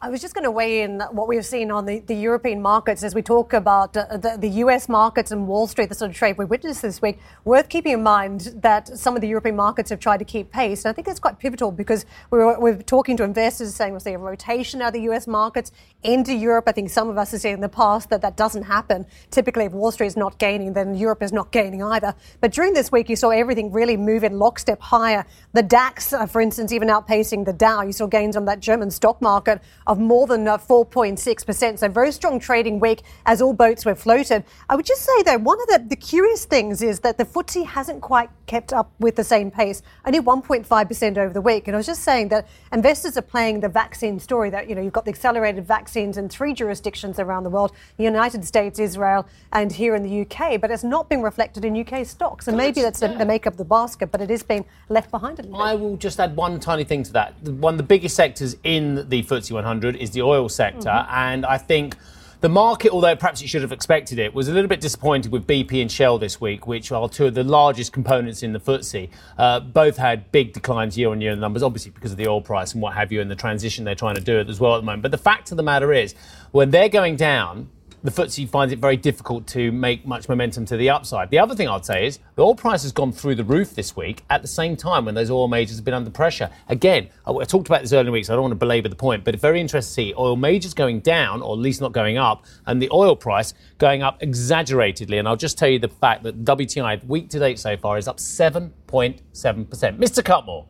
I 0.01 0.11
was 0.11 0.21
just 0.21 0.33
going 0.33 0.45
to 0.45 0.51
weigh 0.53 0.83
in 0.83 1.01
what 1.11 1.27
we've 1.27 1.45
seen 1.45 1.73
on 1.73 1.85
the, 1.85 1.99
the 1.99 2.15
European 2.15 2.63
markets 2.63 3.03
as 3.03 3.17
we 3.17 3.23
talk 3.23 3.53
about 3.53 3.97
uh, 3.97 4.17
the, 4.17 4.37
the, 4.39 4.49
US 4.63 4.89
markets 4.89 5.33
and 5.33 5.49
Wall 5.49 5.67
Street, 5.67 5.89
the 5.89 5.95
sort 5.97 6.13
of 6.13 6.17
trade 6.17 6.39
we 6.39 6.45
witnessed 6.45 6.83
this 6.83 7.03
week. 7.03 7.19
Worth 7.45 7.69
keeping 7.69 7.95
in 7.95 8.05
mind 8.05 8.53
that 8.63 8.97
some 8.97 9.17
of 9.17 9.23
the 9.23 9.27
European 9.27 9.57
markets 9.57 9.91
have 9.91 9.99
tried 9.99 10.19
to 10.19 10.25
keep 10.25 10.53
pace. 10.53 10.85
And 10.85 10.91
I 10.91 10.95
think 10.95 11.09
that's 11.09 11.19
quite 11.19 11.41
pivotal 11.41 11.73
because 11.73 12.07
we 12.31 12.39
were, 12.39 12.61
we're 12.61 12.81
talking 12.81 13.17
to 13.17 13.25
investors 13.25 13.75
saying 13.75 13.91
we'll 13.91 13.99
see 13.99 14.13
a 14.13 14.19
rotation 14.19 14.81
out 14.83 14.89
of 14.89 14.93
the 14.93 15.01
US 15.11 15.27
markets 15.27 15.73
into 16.05 16.33
Europe. 16.33 16.69
I 16.69 16.73
think 16.73 16.91
some 16.91 17.09
of 17.09 17.19
us 17.19 17.33
have 17.33 17.41
seen 17.41 17.55
in 17.55 17.61
the 17.61 17.69
past 17.69 18.09
that 18.11 18.23
that 18.23 18.37
doesn't 18.37 18.63
happen. 18.63 19.05
Typically, 19.33 19.65
if 19.65 19.73
Wall 19.73 19.91
Street 19.91 20.07
is 20.07 20.17
not 20.17 20.39
gaining, 20.39 20.75
then 20.75 20.95
Europe 20.95 21.25
is 21.25 21.33
not 21.33 21.51
gaining 21.51 21.83
either. 21.83 22.15
But 22.41 22.53
during 22.53 22.73
this 22.73 22.93
week, 22.93 23.09
you 23.09 23.17
saw 23.17 23.31
everything 23.31 23.73
really 23.73 23.97
move 23.97 24.23
in 24.23 24.39
lockstep 24.39 24.81
higher. 24.81 25.27
The 25.55 25.63
DAX, 25.65 26.13
uh, 26.13 26.27
for 26.27 26.41
instance, 26.41 26.71
even 26.71 26.87
outpacing 26.87 27.47
the 27.47 27.53
Dow. 27.53 27.83
You 27.83 27.93
saw 27.93 28.07
gains 28.07 28.37
on 28.37 28.45
that 28.45 28.61
German 28.61 28.93
stock 28.93 29.21
market 29.21 29.61
of 29.89 29.99
more 29.99 30.27
than 30.27 30.45
4.6%. 30.45 31.73
Uh, 31.73 31.77
so 31.77 31.89
very 31.89 32.13
strong 32.13 32.39
trading 32.39 32.79
week 32.79 33.03
as 33.27 33.41
all 33.41 33.55
boats 33.55 33.87
were 33.87 33.95
floated. 33.95 34.45
I 34.69 34.77
would 34.77 34.87
just 34.87 35.03
say 35.03 35.23
though, 35.25 35.39
one 35.39 35.59
of 35.61 35.67
the, 35.67 35.85
the 35.89 35.97
curious 35.97 36.45
things 36.45 36.83
is 36.83 37.01
that 37.01 37.17
the 37.17 37.25
FTSE 37.25 37.65
hasn't 37.67 38.03
quite 38.03 38.29
kept 38.47 38.73
up 38.73 38.93
with 38.99 39.17
the 39.17 39.25
same 39.25 39.51
pace, 39.51 39.83
only 40.07 40.21
1.5% 40.21 41.19
over 41.19 41.33
the 41.33 41.41
week. 41.41 41.69
And 41.69 41.77
I 41.77 41.79
was 41.79 41.87
just 41.87 42.03
saying 42.03 42.29
that 42.29 42.47
investors 42.73 43.17
are 43.17 43.23
playing 43.23 43.61
the 43.61 43.69
vaccine 43.69 44.21
story 44.21 44.51
that, 44.51 44.69
you 44.69 44.75
know, 44.75 44.83
you've 44.83 44.93
got 44.93 45.05
the 45.07 45.11
accelerated 45.11 45.67
vaccines 45.67 46.19
in 46.19 46.29
three 46.29 46.53
jurisdictions 46.53 47.19
around 47.19 47.45
the 47.45 47.51
world, 47.51 47.73
the 47.97 48.05
United 48.05 48.45
States, 48.45 48.79
Israel, 48.79 49.27
and 49.53 49.73
here 49.73 49.95
in 49.95 50.03
the 50.03 50.21
UK, 50.23 50.61
but 50.61 50.71
it's 50.71 50.85
not 50.85 51.09
being 51.09 51.23
reflected 51.23 51.65
in 51.65 51.79
UK 51.79 52.05
stocks. 52.05 52.49
And 52.49 52.57
maybe 52.57 52.83
that's 52.83 53.01
the, 53.01 53.09
the 53.09 53.27
makeup 53.27 53.55
of 53.55 53.59
the 53.59 53.65
basket, 53.65 54.13
but 54.13 54.21
it 54.21 54.31
is 54.31 54.43
being 54.43 54.65
left 54.89 55.11
behind 55.11 55.39
a 55.39 55.43
little 55.43 55.59
bit. 55.59 55.65
I 55.65 55.75
will 55.75 55.97
just 55.97 56.21
add 56.21 56.37
one 56.37 56.61
tiny 56.61 56.85
thing 56.85 57.03
to 57.05 57.13
that. 57.15 57.41
One 57.43 57.75
of 57.75 57.79
the 57.79 57.85
biggest 57.85 58.17
sectors 58.17 58.57
in 58.65 59.09
the 59.09 59.23
FTSE 59.23 59.53
100 59.53 59.78
is 59.85 60.11
the 60.11 60.23
oil 60.23 60.49
sector. 60.49 60.89
Mm-hmm. 60.89 61.15
And 61.15 61.47
I 61.47 61.59
think 61.59 61.97
the 62.41 62.49
market, 62.49 62.93
although 62.93 63.17
perhaps 63.17 63.43
it 63.43 63.49
should 63.49 63.63
have 63.63 63.73
expected 63.73 64.19
it, 64.19 64.33
was 64.33 64.47
a 64.49 64.53
little 64.53 64.69
bit 64.69 64.81
disappointed 64.81 65.33
with 65.33 65.47
BP 65.47 65.83
and 65.83 65.91
Shell 65.91 66.19
this 66.19 66.41
week, 66.41 66.67
which 66.69 66.93
are 66.93 67.09
two 67.09 67.27
of 67.27 67.35
the 67.35 67.43
largest 67.43 67.93
components 67.93 68.43
in 68.45 68.53
the 68.53 68.61
FTSE. 68.61 69.11
Uh, 69.37 69.61
both 69.61 69.97
had 69.97 70.31
big 70.31 70.53
declines 70.53 70.97
year 70.97 71.11
on 71.11 71.21
year 71.21 71.33
in 71.33 71.39
the 71.39 71.41
numbers, 71.41 71.65
obviously 71.65 71.91
because 71.91 72.13
of 72.13 72.17
the 72.17 72.29
oil 72.29 72.41
price 72.41 72.75
and 72.75 72.83
what 72.83 72.95
have 72.95 73.11
you, 73.11 73.21
and 73.21 73.31
the 73.31 73.37
transition 73.37 73.85
they're 73.85 73.97
trying 73.97 74.15
to 74.15 74.21
do 74.21 74.39
as 74.39 74.61
well 74.61 74.77
at 74.77 74.79
the 74.79 74.85
moment. 74.85 75.03
But 75.03 75.11
the 75.11 75.19
fact 75.19 75.51
of 75.51 75.57
the 75.57 75.65
matter 75.65 75.93
is, 75.93 76.15
when 76.53 76.71
they're 76.71 76.89
going 76.89 77.17
down, 77.17 77.71
the 78.03 78.11
FTSE 78.11 78.49
finds 78.49 78.73
it 78.73 78.79
very 78.79 78.97
difficult 78.97 79.47
to 79.49 79.73
make 79.73 80.07
much 80.07 80.29
momentum 80.29 80.65
to 80.67 80.77
the 80.77 80.91
upside. 80.91 81.31
The 81.31 81.39
other 81.39 81.55
thing 81.55 81.69
I'd 81.69 81.85
say 81.85 82.07
is 82.07 82.19
the 82.37 82.43
oil 82.43 82.55
price 82.55 82.83
has 82.83 82.93
gone 82.93 83.13
through 83.13 83.35
the 83.35 83.45
roof 83.45 83.75
this 83.75 83.97
week 83.97 84.23
at 84.31 84.43
the 84.43 84.49
same 84.49 84.77
time 84.77 85.05
when 85.05 85.15
those 85.15 85.31
oil 85.31 85.49
majors 85.49 85.77
have 85.77 85.85
been 85.85 85.95
under 85.95 86.11
pressure. 86.11 86.51
Again, 86.69 87.09
I, 87.27 87.33
I 87.33 87.45
talked 87.45 87.67
about 87.67 87.83
this 87.83 87.93
earlier 87.93 88.01
in 88.01 88.07
the 88.07 88.13
week, 88.13 88.27
so 88.27 88.35
I 88.35 88.37
don't 88.37 88.43
want 88.43 88.53
to 88.53 88.57
belabor 88.57 88.89
the 88.89 88.97
point, 88.97 89.25
but 89.25 89.35
it's 89.35 89.43
very 89.43 89.61
interesting 89.61 89.89
to 89.89 90.11
see 90.11 90.15
oil 90.17 90.37
majors 90.37 90.75
going 90.75 91.01
down, 91.01 91.43
or 91.43 91.55
at 91.55 91.59
least 91.59 91.81
not 91.81 91.93
going 91.93 92.19
up, 92.19 92.45
and 92.67 92.81
the 92.81 92.89
oil 92.93 93.17
price 93.17 93.55
going 93.79 94.03
up 94.03 94.23
exaggeratedly. 94.23 95.19
And 95.19 95.27
I'll 95.27 95.37
just 95.37 95.59
tell 95.59 95.69
you 95.69 95.79
the 95.79 95.89
fact 95.89 96.23
that 96.23 96.45
WTI 96.45 97.05
week 97.05 97.31
to 97.31 97.39
date 97.39 97.59
so 97.59 97.77
far 97.77 97.99
is 97.99 98.07
up 98.07 98.19
7.7%. 98.19 99.23
Mr. 99.35 100.23
Cutmore. 100.23 100.67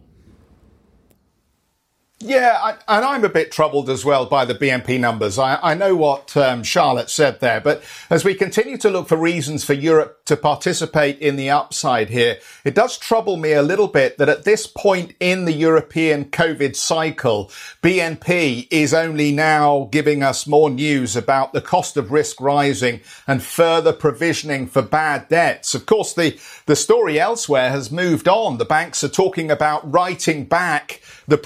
Yeah, 2.21 2.59
I, 2.61 2.71
and 2.97 3.05
I'm 3.05 3.25
a 3.25 3.29
bit 3.29 3.53
troubled 3.53 3.89
as 3.89 4.05
well 4.05 4.27
by 4.27 4.45
the 4.45 4.55
BNP 4.55 4.99
numbers. 4.99 5.39
I, 5.39 5.57
I 5.63 5.75
know 5.75 5.95
what 5.95 6.37
um, 6.37 6.65
Charlotte 6.65 7.11
said 7.11 7.39
there, 7.39 7.61
but 7.61 7.81
as 8.11 8.25
we 8.25 8.35
continue 8.35 8.77
to 8.79 8.91
look 8.91 9.07
for 9.07 9.17
reasons 9.17 9.63
for 9.63 9.73
Europe 9.73 10.25
to 10.25 10.37
participate 10.37 11.21
in 11.21 11.37
the 11.37 11.51
upside 11.51 12.11
here, 12.11 12.39
it 12.65 12.75
does 12.75 12.99
trouble 12.99 13.37
me 13.37 13.53
a 13.53 13.63
little 13.63 13.87
bit 13.87 14.19
that 14.19 14.29
at 14.29 14.43
this 14.43 14.67
point 14.67 15.15
in 15.21 15.45
the 15.45 15.53
European 15.53 16.25
COVID 16.25 16.75
cycle, 16.75 17.53
BNP 17.85 18.67
is 18.69 18.93
only 18.93 19.31
now 19.31 19.89
giving 19.93 20.25
us 20.25 20.45
more 20.45 20.71
news 20.71 21.15
about 21.15 21.53
the 21.53 21.63
cost 21.63 21.97
of 21.97 22.11
risk 22.11 22.41
rising 22.41 23.01
and 23.29 23.45
further 23.45 23.93
provisioning 23.93 24.67
for 24.67 24.83
bad 24.83 25.29
debts. 25.29 25.73
Of 25.73 25.87
course, 25.87 26.15
the, 26.15 26.37
the 26.67 26.75
story 26.75 27.21
elsewhere 27.21 27.71
has 27.71 27.93
moved 27.93 28.27
on. 28.27 28.59
The 28.59 28.65
banks 28.65 29.05
are 29.05 29.09
talking 29.09 29.53
about 29.53 29.89
writing 29.89 30.47
back 30.47 31.01
the 31.29 31.39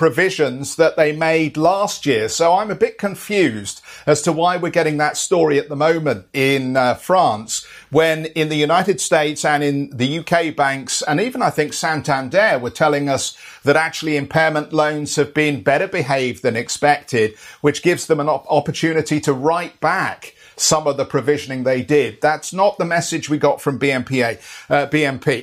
provisions 0.63 0.77
that 0.77 0.97
they 0.97 1.13
made 1.17 1.57
last 1.57 2.07
year. 2.07 2.29
So 2.29 2.55
I'm 2.55 2.71
a 2.71 2.75
bit 2.75 2.99
confused 2.99 3.83
as 4.07 4.23
to 4.23 4.33
why 4.33 4.57
we're 4.57 4.71
getting 4.71 4.99
that 4.99 5.17
story 5.17 5.59
at 5.59 5.69
the 5.69 5.77
moment 5.77 6.27
in 6.33 6.77
uh, 6.77 6.95
France 6.95 7.67
when 7.91 8.27
in 8.37 8.49
the 8.49 8.57
United 8.57 9.01
States 9.01 9.45
and 9.45 9.63
in 9.63 9.91
the 9.97 10.21
UK 10.21 10.55
banks 10.55 11.03
and 11.03 11.21
even 11.21 11.43
I 11.43 11.51
think 11.51 11.73
Santander 11.73 12.59
were 12.59 12.71
telling 12.71 13.09
us 13.09 13.37
that 13.65 13.77
actually 13.77 14.17
impairment 14.17 14.73
loans 14.73 15.17
have 15.17 15.35
been 15.35 15.63
better 15.63 15.89
behaved 15.89 16.43
than 16.43 16.57
expected, 16.57 17.35
which 17.61 17.83
gives 17.83 18.07
them 18.07 18.21
an 18.21 18.29
op- 18.29 18.47
opportunity 18.49 19.21
to 19.21 19.33
write 19.33 19.81
back 19.81 20.35
some 20.57 20.87
of 20.87 20.97
the 20.97 21.05
provisioning 21.05 21.65
they 21.65 21.83
did. 21.83 22.21
That's 22.21 22.53
not 22.53 22.79
the 22.79 22.85
message 22.85 23.29
we 23.29 23.39
got 23.39 23.61
from 23.61 23.79
BNPA, 23.79 24.39
uh. 24.71 25.43